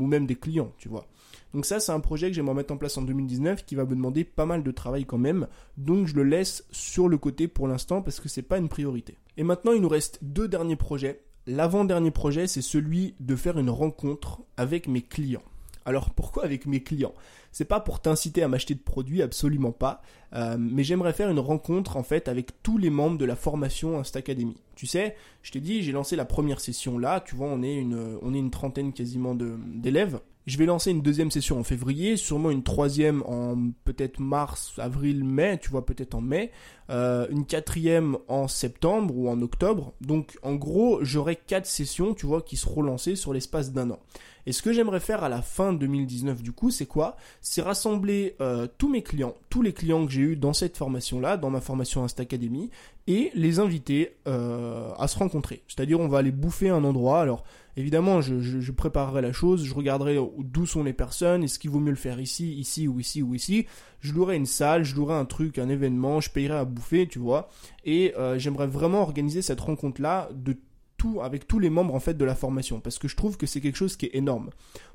ou 0.00 0.06
même 0.06 0.26
des 0.26 0.36
clients, 0.36 0.72
tu 0.78 0.88
vois. 0.88 1.06
Donc 1.52 1.66
ça, 1.66 1.80
c'est 1.80 1.92
un 1.92 2.00
projet 2.00 2.28
que 2.28 2.34
j'aimerais 2.34 2.54
mettre 2.54 2.72
en 2.72 2.76
place 2.76 2.96
en 2.96 3.02
2019 3.02 3.64
qui 3.64 3.74
va 3.74 3.84
me 3.84 3.94
demander 3.94 4.24
pas 4.24 4.46
mal 4.46 4.62
de 4.62 4.70
travail 4.70 5.04
quand 5.04 5.18
même, 5.18 5.48
donc 5.76 6.06
je 6.06 6.14
le 6.14 6.22
laisse 6.22 6.64
sur 6.70 7.08
le 7.08 7.18
côté 7.18 7.48
pour 7.48 7.68
l'instant 7.68 8.02
parce 8.02 8.20
que 8.20 8.28
c'est 8.28 8.42
pas 8.42 8.58
une 8.58 8.68
priorité. 8.68 9.18
Et 9.36 9.42
maintenant, 9.42 9.72
il 9.72 9.82
nous 9.82 9.88
reste 9.88 10.18
deux 10.22 10.48
derniers 10.48 10.76
projets. 10.76 11.22
L'avant-dernier 11.46 12.10
projet, 12.10 12.46
c'est 12.46 12.62
celui 12.62 13.14
de 13.20 13.34
faire 13.34 13.58
une 13.58 13.70
rencontre 13.70 14.40
avec 14.56 14.86
mes 14.86 15.02
clients. 15.02 15.42
Alors 15.84 16.10
pourquoi 16.10 16.44
avec 16.44 16.66
mes 16.66 16.82
clients? 16.82 17.14
C'est 17.50 17.64
pas 17.64 17.80
pour 17.80 18.00
t'inciter 18.00 18.42
à 18.42 18.48
m'acheter 18.48 18.74
de 18.74 18.80
produits, 18.80 19.20
absolument 19.20 19.72
pas. 19.72 20.00
Euh, 20.34 20.56
mais 20.58 20.84
j'aimerais 20.84 21.12
faire 21.12 21.28
une 21.28 21.40
rencontre 21.40 21.96
en 21.96 22.02
fait 22.02 22.28
avec 22.28 22.62
tous 22.62 22.78
les 22.78 22.90
membres 22.90 23.18
de 23.18 23.24
la 23.24 23.36
formation 23.36 23.98
Insta 23.98 24.20
Academy. 24.20 24.56
Tu 24.76 24.86
sais, 24.86 25.16
je 25.42 25.50
t'ai 25.50 25.60
dit, 25.60 25.82
j'ai 25.82 25.92
lancé 25.92 26.16
la 26.16 26.24
première 26.24 26.60
session 26.60 26.98
là. 26.98 27.20
Tu 27.20 27.34
vois, 27.34 27.48
on 27.48 27.62
est 27.62 27.74
une, 27.74 28.18
on 28.22 28.32
est 28.32 28.38
une 28.38 28.50
trentaine 28.50 28.92
quasiment 28.92 29.34
d'élèves. 29.34 30.20
Je 30.46 30.58
vais 30.58 30.66
lancer 30.66 30.90
une 30.90 31.02
deuxième 31.02 31.30
session 31.30 31.60
en 31.60 31.62
février, 31.62 32.16
sûrement 32.16 32.50
une 32.50 32.64
troisième 32.64 33.22
en 33.26 33.70
peut-être 33.84 34.18
mars, 34.18 34.72
avril, 34.78 35.22
mai, 35.22 35.58
tu 35.62 35.70
vois, 35.70 35.86
peut-être 35.86 36.16
en 36.16 36.20
mai, 36.20 36.50
euh, 36.90 37.28
une 37.30 37.46
quatrième 37.46 38.16
en 38.26 38.48
septembre 38.48 39.16
ou 39.16 39.28
en 39.28 39.40
octobre. 39.40 39.94
Donc 40.00 40.38
en 40.42 40.54
gros, 40.56 40.98
j'aurai 41.02 41.36
quatre 41.36 41.66
sessions, 41.66 42.12
tu 42.14 42.26
vois, 42.26 42.42
qui 42.42 42.56
seront 42.56 42.82
lancées 42.82 43.14
sur 43.14 43.32
l'espace 43.32 43.72
d'un 43.72 43.92
an. 43.92 44.00
Et 44.46 44.52
ce 44.52 44.62
que 44.62 44.72
j'aimerais 44.72 45.00
faire 45.00 45.22
à 45.22 45.28
la 45.28 45.42
fin 45.42 45.72
2019 45.72 46.42
du 46.42 46.52
coup, 46.52 46.70
c'est 46.70 46.86
quoi? 46.86 47.16
C'est 47.40 47.62
rassembler 47.62 48.34
euh, 48.40 48.66
tous 48.78 48.88
mes 48.88 49.02
clients, 49.02 49.34
tous 49.50 49.62
les 49.62 49.72
clients 49.72 50.04
que 50.06 50.12
j'ai 50.12 50.20
eu 50.20 50.36
dans 50.36 50.52
cette 50.52 50.76
formation-là, 50.76 51.36
dans 51.36 51.50
ma 51.50 51.60
formation 51.60 52.04
Insta 52.04 52.22
Academy, 52.22 52.70
et 53.06 53.30
les 53.34 53.58
inviter 53.58 54.16
euh, 54.26 54.90
à 54.98 55.08
se 55.08 55.18
rencontrer. 55.18 55.62
C'est-à-dire 55.68 56.00
on 56.00 56.08
va 56.08 56.18
aller 56.18 56.30
bouffer 56.32 56.70
un 56.70 56.84
endroit. 56.84 57.20
Alors 57.20 57.44
évidemment, 57.76 58.20
je, 58.20 58.72
préparerai 58.72 59.22
la 59.22 59.32
chose, 59.32 59.64
je 59.64 59.74
regarderai 59.74 60.18
d'où 60.38 60.66
sont 60.66 60.84
les 60.84 60.92
personnes, 60.92 61.44
est-ce 61.44 61.58
qu'il 61.58 61.70
vaut 61.70 61.80
mieux 61.80 61.90
le 61.90 61.96
faire 61.96 62.20
ici, 62.20 62.52
ici 62.54 62.88
ou 62.88 63.00
ici 63.00 63.22
ou 63.22 63.34
ici. 63.34 63.66
Je 64.00 64.12
louerai 64.12 64.36
une 64.36 64.46
salle, 64.46 64.84
je 64.84 64.94
louerai 64.94 65.14
un 65.14 65.24
truc, 65.24 65.58
un 65.58 65.68
événement, 65.68 66.20
je 66.20 66.30
payerai 66.30 66.58
à 66.58 66.64
bouffer, 66.64 67.06
tu 67.06 67.18
vois. 67.18 67.48
Et 67.84 68.14
euh, 68.16 68.38
j'aimerais 68.38 68.66
vraiment 68.66 69.02
organiser 69.02 69.42
cette 69.42 69.60
rencontre-là 69.60 70.28
de 70.34 70.56
avec 71.22 71.46
tous 71.46 71.58
les 71.58 71.70
membres 71.70 71.94
en 71.94 72.00
fait 72.00 72.14
de 72.14 72.24
la 72.24 72.34
formation 72.34 72.80
parce 72.80 72.98
que 72.98 73.08
je 73.08 73.16
trouve 73.16 73.36
que 73.36 73.46
c'est 73.46 73.60
quelque 73.60 73.76
chose 73.76 73.96
qui 73.96 74.06
est 74.06 74.16
énorme. 74.16 74.50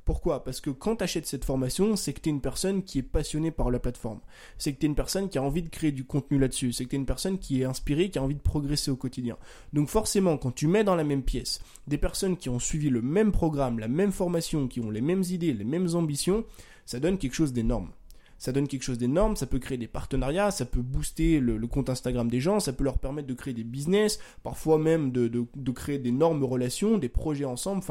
Pourquoi? 0.06 0.44
Parce 0.44 0.62
que 0.62 0.70
quand 0.70 0.98
tu 0.98 1.04
achètes 1.04 1.26
cette 1.26 1.44
formation, 1.44 1.96
c'est 1.96 2.14
que 2.14 2.22
tu 2.22 2.30
es 2.30 2.32
une 2.32 2.42
personne 2.42 2.84
qui 2.84 3.00
est 3.00 3.04
passionnée 3.04 3.52
par 3.52 3.70
la 3.72 3.80
plateforme. 3.80 4.22
C'est 4.58 4.74
que 4.74 4.80
tu 4.80 4.86
es 4.86 4.90
une 4.90 4.96
personne 4.96 5.28
qui 5.28 5.38
a 5.38 5.44
envie 5.44 5.64
de 5.64 5.70
créer 5.70 5.92
du 5.92 6.06
contenu 6.06 6.40
là-dessus. 6.40 6.72
C'est 6.72 6.86
que 6.86 6.92
tu 6.92 6.96
es 6.96 7.00
une 7.00 7.06
personne 7.06 7.38
qui 7.38 7.62
est 7.62 7.66
inspirée, 7.66 8.10
qui 8.10 8.18
a 8.18 8.24
envie 8.24 8.36
de 8.36 8.42
progresser 8.42 8.90
au 8.90 8.96
quotidien. 8.96 9.38
Donc 9.74 9.90
forcément, 9.90 10.38
quand 10.38 10.52
tu 10.52 10.68
mets 10.68 10.86
dans 10.86 10.96
la 10.96 11.04
même 11.04 11.24
pièce 11.24 11.60
des 11.88 11.98
personnes 11.98 12.38
qui 12.38 12.50
ont 12.50 12.60
suivi 12.60 12.90
le 12.90 13.02
même 13.02 13.32
programme, 13.32 13.80
la 13.80 13.90
même 13.90 14.12
formation, 14.12 14.68
qui 14.68 14.80
ont 14.80 14.90
les 14.90 15.02
mêmes 15.02 15.24
idées, 15.30 15.54
les 15.54 15.66
mêmes 15.66 15.94
ambitions, 15.94 16.46
ça 16.86 17.00
donne 17.00 17.18
quelque 17.18 17.36
chose 17.36 17.52
d'énorme 17.52 17.92
ça 18.38 18.52
donne 18.52 18.68
quelque 18.68 18.84
chose 18.84 18.98
d'énorme, 18.98 19.36
ça 19.36 19.48
peut 19.48 19.60
créer 19.60 19.78
des 19.78 19.88
partenariats, 19.88 20.52
ça 20.52 20.66
peut 20.66 20.82
booster 20.82 21.40
le, 21.40 21.66
compte 21.68 21.90
Instagram 21.90 22.30
des 22.30 22.40
gens, 22.40 22.60
ça 22.60 22.74
peut 22.74 22.84
leur 22.84 23.00
permettre 23.00 23.28
de 23.28 23.34
créer 23.34 23.54
des 23.54 23.64
business, 23.64 24.20
parfois 24.44 24.78
même 24.78 25.12
de, 25.12 25.28
de, 25.28 25.72
créer 25.72 26.00
d'énormes 26.00 26.44
relations, 26.44 26.98
des 26.98 27.10
projets 27.10 27.46
ensemble. 27.46 27.84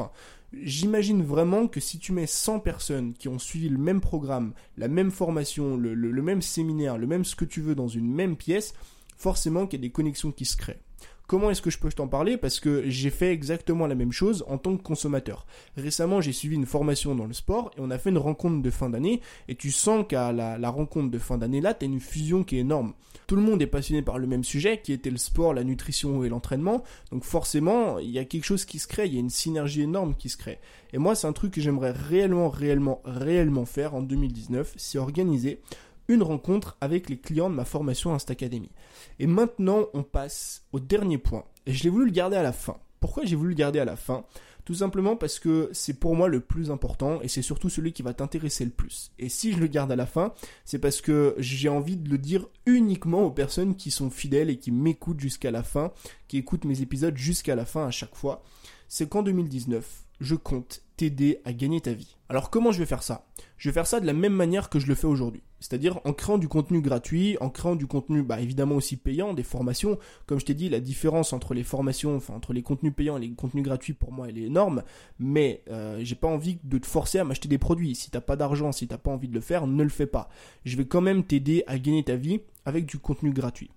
J'imagine 0.53 1.23
vraiment 1.23 1.67
que 1.67 1.79
si 1.79 1.99
tu 1.99 2.13
mets 2.13 2.27
100 2.27 2.61
personnes 2.61 3.13
qui 3.13 3.27
ont 3.27 3.39
suivi 3.39 3.69
le 3.69 3.77
même 3.77 3.99
programme, 3.99 4.53
la 4.77 4.87
même 4.87 5.11
formation, 5.11 5.75
le, 5.75 5.93
le 5.93 6.21
même 6.21 6.41
séminaire, 6.41 6.97
le 6.97 7.07
même 7.07 7.25
ce 7.25 7.35
que 7.35 7.45
tu 7.45 7.61
veux 7.61 7.75
dans 7.75 7.89
une 7.89 8.11
même 8.11 8.37
pièce, 8.37 8.73
forcément 9.17 9.67
qu'il 9.67 9.79
y 9.79 9.83
a 9.83 9.87
des 9.87 9.91
connexions 9.91 10.31
qui 10.31 10.45
se 10.45 10.55
créent. 10.55 10.81
Comment 11.27 11.51
est-ce 11.51 11.61
que 11.61 11.69
je 11.69 11.77
peux 11.77 11.89
t'en 11.89 12.07
parler 12.07 12.37
Parce 12.37 12.61
que 12.61 12.89
j'ai 12.89 13.09
fait 13.09 13.33
exactement 13.33 13.85
la 13.85 13.95
même 13.95 14.13
chose 14.13 14.45
en 14.47 14.57
tant 14.57 14.77
que 14.77 14.81
consommateur. 14.81 15.45
Récemment, 15.75 16.21
j'ai 16.21 16.31
suivi 16.31 16.55
une 16.55 16.65
formation 16.65 17.15
dans 17.15 17.25
le 17.25 17.33
sport 17.33 17.69
et 17.77 17.81
on 17.81 17.91
a 17.91 17.97
fait 17.97 18.11
une 18.11 18.17
rencontre 18.17 18.61
de 18.61 18.69
fin 18.69 18.89
d'année 18.89 19.19
et 19.49 19.55
tu 19.55 19.69
sens 19.69 20.05
qu'à 20.07 20.31
la, 20.31 20.69
rencontre 20.69 21.11
de 21.11 21.19
fin 21.19 21.37
d'année 21.37 21.59
là, 21.59 21.73
tu 21.73 21.83
as 21.83 21.89
une 21.89 21.99
fusion 21.99 22.45
qui 22.45 22.55
est 22.55 22.61
énorme. 22.61 22.93
Tout 23.27 23.35
le 23.35 23.41
monde 23.41 23.61
est 23.61 23.67
passionné 23.67 24.01
par 24.01 24.19
le 24.19 24.25
même 24.25 24.45
sujet 24.45 24.79
qui 24.81 24.93
était 24.93 25.09
le 25.09 25.17
sport, 25.17 25.53
la 25.53 25.65
nutrition 25.65 26.23
et 26.23 26.29
l'entraînement. 26.29 26.81
Donc 27.11 27.25
forcément, 27.25 27.99
il 27.99 28.09
y 28.09 28.19
a 28.19 28.23
quelque 28.23 28.45
chose 28.45 28.63
qui 28.63 28.79
se 28.79 28.87
crée, 28.87 29.07
il 29.07 29.13
y 29.13 29.17
a 29.17 29.19
une 29.19 29.29
synergie 29.29 29.81
énorme 29.81 30.15
qui 30.15 30.29
se 30.29 30.37
crée. 30.37 30.59
Et 30.93 30.97
moi, 30.97 31.13
c'est 31.13 31.27
un 31.27 31.33
truc 31.33 31.51
que 31.51 31.59
j'aimerais 31.59 31.91
réellement, 31.91 32.47
réellement, 32.47 33.01
réellement 33.03 33.65
faire 33.65 33.95
en 33.95 34.01
2019, 34.01 34.75
c'est 34.77 34.97
organiser 34.97 35.59
une 36.07 36.23
rencontre 36.23 36.77
avec 36.81 37.09
les 37.09 37.19
clients 37.19 37.49
de 37.49 37.55
ma 37.55 37.65
formation 37.65 38.13
Insta 38.13 38.33
Academy. 38.33 38.71
Et 39.19 39.27
maintenant, 39.27 39.87
on 39.93 40.03
passe 40.03 40.63
au 40.71 40.79
dernier 40.79 41.17
point. 41.17 41.45
Et 41.65 41.73
je 41.73 41.83
l'ai 41.83 41.89
voulu 41.89 42.05
le 42.05 42.11
garder 42.11 42.37
à 42.37 42.43
la 42.43 42.53
fin. 42.53 42.77
Pourquoi 42.99 43.25
j'ai 43.25 43.35
voulu 43.35 43.49
le 43.49 43.55
garder 43.55 43.79
à 43.79 43.85
la 43.85 43.95
fin? 43.95 44.25
Tout 44.67 44.73
simplement 44.73 45.15
parce 45.15 45.39
que 45.39 45.69
c'est 45.71 45.97
pour 45.97 46.13
moi 46.15 46.27
le 46.27 46.41
plus 46.41 46.71
important 46.71 47.21
et 47.21 47.29
c'est 47.29 47.41
surtout 47.41 47.69
celui 47.69 47.93
qui 47.93 48.03
va 48.03 48.13
t'intéresser 48.13 48.65
le 48.65 48.71
plus. 48.71 49.13
Et 49.17 49.29
si 49.29 49.53
je 49.53 49.59
le 49.59 49.67
garde 49.67 49.93
à 49.93 49.95
la 49.95 50.05
fin, 50.05 50.33
c'est 50.65 50.79
parce 50.79 50.99
que 50.99 51.35
j'ai 51.37 51.69
envie 51.69 51.95
de 51.95 52.09
le 52.09 52.17
dire 52.17 52.47
uniquement 52.65 53.23
aux 53.23 53.31
personnes 53.31 53.77
qui 53.77 53.91
sont 53.91 54.09
fidèles 54.09 54.49
et 54.49 54.57
qui 54.57 54.71
m'écoutent 54.71 55.21
jusqu'à 55.21 55.51
la 55.51 55.63
fin, 55.63 55.93
qui 56.27 56.37
écoutent 56.37 56.65
mes 56.65 56.81
épisodes 56.81 57.15
jusqu'à 57.15 57.55
la 57.55 57.63
fin 57.63 57.87
à 57.87 57.91
chaque 57.91 58.15
fois. 58.15 58.43
C'est 58.89 59.07
qu'en 59.07 59.23
2019, 59.23 60.03
je 60.19 60.35
compte 60.35 60.81
t'aider 60.97 61.39
à 61.45 61.53
gagner 61.53 61.79
ta 61.79 61.93
vie. 61.93 62.17
Alors 62.27 62.49
comment 62.49 62.71
je 62.71 62.79
vais 62.79 62.85
faire 62.85 63.03
ça? 63.03 63.25
Je 63.57 63.69
vais 63.69 63.73
faire 63.73 63.87
ça 63.87 63.99
de 63.99 64.05
la 64.05 64.13
même 64.13 64.33
manière 64.33 64.69
que 64.69 64.79
je 64.79 64.87
le 64.87 64.95
fais 64.95 65.07
aujourd'hui. 65.07 65.43
C'est-à-dire 65.59 65.99
en 66.03 66.13
créant 66.13 66.37
du 66.37 66.47
contenu 66.47 66.81
gratuit, 66.81 67.37
en 67.39 67.49
créant 67.49 67.75
du 67.75 67.87
contenu 67.87 68.23
bah, 68.23 68.41
évidemment 68.41 68.75
aussi 68.75 68.97
payant, 68.97 69.33
des 69.33 69.43
formations. 69.43 69.97
Comme 70.25 70.39
je 70.39 70.45
t'ai 70.45 70.53
dit, 70.53 70.69
la 70.69 70.79
différence 70.79 71.33
entre 71.33 71.53
les 71.53 71.63
formations, 71.63 72.19
entre 72.29 72.53
les 72.53 72.63
contenus 72.63 72.93
payants 72.95 73.17
et 73.17 73.21
les 73.21 73.31
contenus 73.31 73.63
gratuits 73.63 73.93
pour 73.93 74.11
moi 74.11 74.27
elle 74.27 74.37
est 74.37 74.47
énorme. 74.47 74.83
Mais 75.19 75.63
euh, 75.69 75.99
j'ai 76.03 76.15
pas 76.15 76.27
envie 76.27 76.59
de 76.63 76.77
te 76.77 76.85
forcer 76.85 77.19
à 77.19 77.23
m'acheter 77.23 77.47
des 77.47 77.57
produits. 77.57 77.95
Si 77.95 78.11
t'as 78.11 78.21
pas 78.21 78.35
d'argent, 78.35 78.71
si 78.71 78.87
t'as 78.87 78.97
pas 78.97 79.11
envie 79.11 79.29
de 79.29 79.35
le 79.35 79.41
faire, 79.41 79.67
ne 79.67 79.83
le 79.83 79.89
fais 79.89 80.07
pas. 80.07 80.29
Je 80.65 80.75
vais 80.75 80.85
quand 80.85 81.01
même 81.01 81.23
t'aider 81.23 81.63
à 81.67 81.79
gagner 81.79 82.03
ta 82.03 82.15
vie 82.15 82.41
avec 82.65 82.85
du 82.85 82.97
contenu 82.97 83.31
gratuit. 83.31 83.69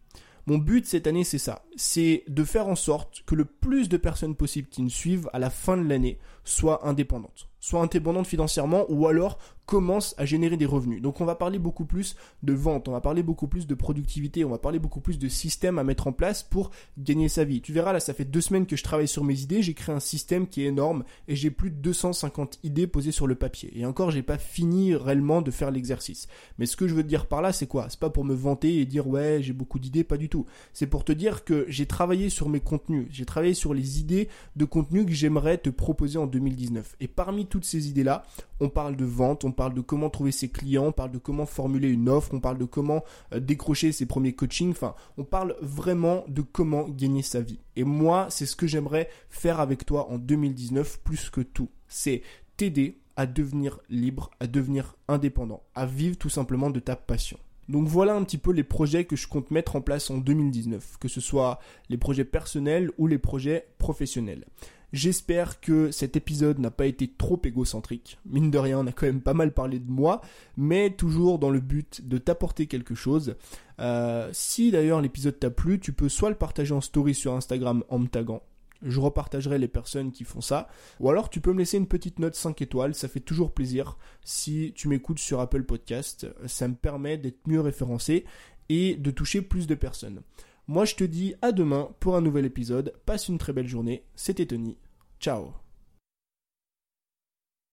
Mon 0.46 0.59
but 0.59 0.87
cette 0.87 1.06
année, 1.06 1.24
c'est 1.24 1.38
ça. 1.38 1.64
C'est 1.76 2.24
de 2.28 2.44
faire 2.44 2.66
en 2.66 2.74
sorte 2.74 3.22
que 3.26 3.35
le 3.35 3.44
plus 3.44 3.88
de 3.88 3.96
personnes 3.96 4.35
possible 4.35 4.68
qui 4.68 4.83
me 4.83 4.88
suivent 4.88 5.28
à 5.33 5.38
la 5.38 5.50
fin 5.50 5.76
de 5.76 5.88
l'année 5.88 6.18
soient 6.50 6.86
indépendantes. 6.86 7.48
Sois 7.60 7.82
indépendante 7.82 8.26
financièrement 8.26 8.86
ou 8.88 9.06
alors 9.06 9.38
commence 9.70 10.16
à 10.18 10.24
générer 10.24 10.56
des 10.56 10.66
revenus. 10.66 11.00
Donc 11.00 11.20
on 11.20 11.24
va 11.24 11.36
parler 11.36 11.60
beaucoup 11.60 11.84
plus 11.84 12.16
de 12.42 12.52
vente, 12.52 12.88
on 12.88 12.92
va 12.92 13.00
parler 13.00 13.22
beaucoup 13.22 13.46
plus 13.46 13.68
de 13.68 13.74
productivité, 13.76 14.44
on 14.44 14.50
va 14.50 14.58
parler 14.58 14.80
beaucoup 14.80 14.98
plus 14.98 15.16
de 15.16 15.28
systèmes 15.28 15.78
à 15.78 15.84
mettre 15.84 16.08
en 16.08 16.12
place 16.12 16.42
pour 16.42 16.72
gagner 16.98 17.28
sa 17.28 17.44
vie. 17.44 17.60
Tu 17.60 17.72
verras 17.72 17.92
là, 17.92 18.00
ça 18.00 18.12
fait 18.12 18.24
deux 18.24 18.40
semaines 18.40 18.66
que 18.66 18.74
je 18.74 18.82
travaille 18.82 19.06
sur 19.06 19.22
mes 19.22 19.42
idées, 19.42 19.62
j'ai 19.62 19.74
créé 19.74 19.94
un 19.94 20.00
système 20.00 20.48
qui 20.48 20.62
est 20.62 20.66
énorme 20.66 21.04
et 21.28 21.36
j'ai 21.36 21.52
plus 21.52 21.70
de 21.70 21.76
250 21.76 22.58
idées 22.64 22.88
posées 22.88 23.12
sur 23.12 23.28
le 23.28 23.36
papier. 23.36 23.70
Et 23.78 23.86
encore, 23.86 24.10
j'ai 24.10 24.24
pas 24.24 24.38
fini 24.38 24.96
réellement 24.96 25.40
de 25.40 25.52
faire 25.52 25.70
l'exercice. 25.70 26.26
Mais 26.58 26.66
ce 26.66 26.76
que 26.76 26.88
je 26.88 26.94
veux 26.96 27.04
dire 27.04 27.26
par 27.26 27.40
là, 27.40 27.52
c'est 27.52 27.68
quoi? 27.68 27.86
C'est 27.90 28.00
pas 28.00 28.10
pour 28.10 28.24
me 28.24 28.34
vanter 28.34 28.80
et 28.80 28.86
dire 28.86 29.06
ouais, 29.06 29.38
j'ai 29.40 29.52
beaucoup 29.52 29.78
d'idées, 29.78 30.02
pas 30.02 30.16
du 30.16 30.28
tout. 30.28 30.46
C'est 30.72 30.88
pour 30.88 31.04
te 31.04 31.12
dire 31.12 31.44
que 31.44 31.64
j'ai 31.68 31.86
travaillé 31.86 32.28
sur 32.28 32.48
mes 32.48 32.60
contenus, 32.60 33.06
j'ai 33.12 33.24
travaillé 33.24 33.54
sur 33.54 33.72
les 33.72 34.00
idées 34.00 34.28
de 34.56 34.64
contenu 34.64 35.06
que 35.06 35.12
j'aimerais 35.12 35.58
te 35.58 35.70
proposer 35.70 36.18
en 36.18 36.26
2019. 36.40 36.96
Et 37.00 37.09
parmi 37.09 37.46
toutes 37.46 37.64
ces 37.64 37.88
idées-là, 37.88 38.24
on 38.61 38.68
parle 38.68 38.96
de 38.96 39.05
vente, 39.05 39.44
on 39.44 39.53
parle 39.53 39.74
de 39.74 39.81
comment 39.81 40.11
trouver 40.11 40.33
ses 40.33 40.48
clients, 40.48 40.87
on 40.87 40.92
parle 40.92 41.12
de 41.12 41.18
comment 41.18 41.46
formuler 41.46 41.88
une 41.88 42.09
offre, 42.09 42.33
on 42.33 42.40
parle 42.40 42.59
de 42.59 42.64
comment 42.64 43.05
euh, 43.33 43.40
décrocher 43.40 43.92
ses 43.92 44.07
premiers 44.07 44.33
coachings, 44.33 44.70
enfin, 44.70 44.94
on 45.18 45.24
parle 45.24 45.55
vraiment 45.61 46.24
de 46.29 46.42
comment 46.42 46.88
gagner 46.88 47.22
sa 47.22 47.40
vie. 47.40 47.61
Et 47.76 47.85
moi, 47.85 48.26
c'est 48.31 48.46
ce 48.46 48.57
que 48.57 48.66
j'aimerais 48.66 49.09
faire 49.29 49.61
avec 49.61 49.85
toi 49.85 50.11
en 50.11 50.18
2019 50.18 51.00
plus 51.00 51.31
que 51.31 51.42
tout. 51.42 51.68
C'est 51.88 52.22
t'aider 52.57 52.98
à 53.16 53.26
devenir 53.26 53.79
libre, 53.90 54.31
à 54.40 54.46
devenir 54.46 54.96
indépendant, 55.07 55.62
à 55.74 55.85
vivre 55.85 56.16
tout 56.16 56.31
simplement 56.31 56.70
de 56.70 56.81
ta 56.81 56.96
passion. 56.96 57.38
Donc 57.68 57.87
voilà 57.87 58.14
un 58.16 58.24
petit 58.24 58.38
peu 58.38 58.50
les 58.50 58.64
projets 58.64 59.05
que 59.05 59.14
je 59.14 59.29
compte 59.29 59.53
mettre 59.53 59.76
en 59.76 59.81
place 59.81 60.11
en 60.11 60.18
2019, 60.18 60.96
que 60.98 61.07
ce 61.07 61.20
soit 61.20 61.61
les 61.88 61.96
projets 61.96 62.24
personnels 62.24 62.90
ou 62.98 63.07
les 63.07 63.18
projets 63.18 63.68
professionnels. 63.79 64.44
J'espère 64.92 65.61
que 65.61 65.90
cet 65.90 66.16
épisode 66.16 66.59
n'a 66.59 66.70
pas 66.70 66.87
été 66.87 67.09
trop 67.09 67.40
égocentrique. 67.44 68.18
Mine 68.26 68.50
de 68.50 68.59
rien, 68.59 68.81
on 68.81 68.87
a 68.87 68.92
quand 68.92 69.07
même 69.07 69.20
pas 69.20 69.35
mal 69.35 69.53
parlé 69.53 69.79
de 69.79 69.90
moi, 69.90 70.20
mais 70.57 70.90
toujours 70.90 71.38
dans 71.38 71.50
le 71.50 71.61
but 71.61 72.07
de 72.07 72.18
t'apporter 72.18 72.66
quelque 72.66 72.94
chose. 72.94 73.37
Euh, 73.79 74.29
si 74.33 74.70
d'ailleurs 74.70 75.00
l'épisode 75.00 75.38
t'a 75.38 75.50
plu, 75.50 75.79
tu 75.79 75.92
peux 75.92 76.09
soit 76.09 76.31
le 76.31 76.37
partager 76.37 76.74
en 76.74 76.81
story 76.81 77.14
sur 77.14 77.35
Instagram 77.35 77.85
en 77.88 77.98
me 78.00 78.09
taguant, 78.09 78.42
je 78.83 79.00
repartagerai 79.00 79.59
les 79.59 79.68
personnes 79.68 80.11
qui 80.12 80.24
font 80.24 80.40
ça. 80.40 80.68
Ou 80.98 81.11
alors 81.11 81.31
tu 81.31 81.40
peux 81.40 81.53
me 81.53 81.59
laisser 81.59 81.76
une 81.76 81.87
petite 81.87 82.18
note 82.18 82.35
5 82.35 82.61
étoiles, 82.62 82.94
ça 82.94 83.09
fait 83.09 83.20
toujours 83.20 83.53
plaisir. 83.53 83.96
Si 84.24 84.72
tu 84.74 84.88
m'écoutes 84.88 85.18
sur 85.18 85.40
Apple 85.40 85.64
Podcast, 85.64 86.26
ça 86.46 86.68
me 86.68 86.74
permet 86.74 87.18
d'être 87.18 87.46
mieux 87.46 87.61
référencé 87.61 88.24
et 88.68 88.96
de 88.96 89.11
toucher 89.11 89.42
plus 89.42 89.66
de 89.66 89.74
personnes. 89.74 90.22
Moi, 90.70 90.85
je 90.85 90.94
te 90.94 91.02
dis 91.02 91.35
à 91.42 91.50
demain 91.50 91.90
pour 91.98 92.14
un 92.14 92.20
nouvel 92.20 92.44
épisode. 92.44 92.94
Passe 93.04 93.26
une 93.26 93.38
très 93.38 93.52
belle 93.52 93.66
journée. 93.66 94.04
C'était 94.14 94.46
Tony. 94.46 94.78
Ciao 95.18 95.52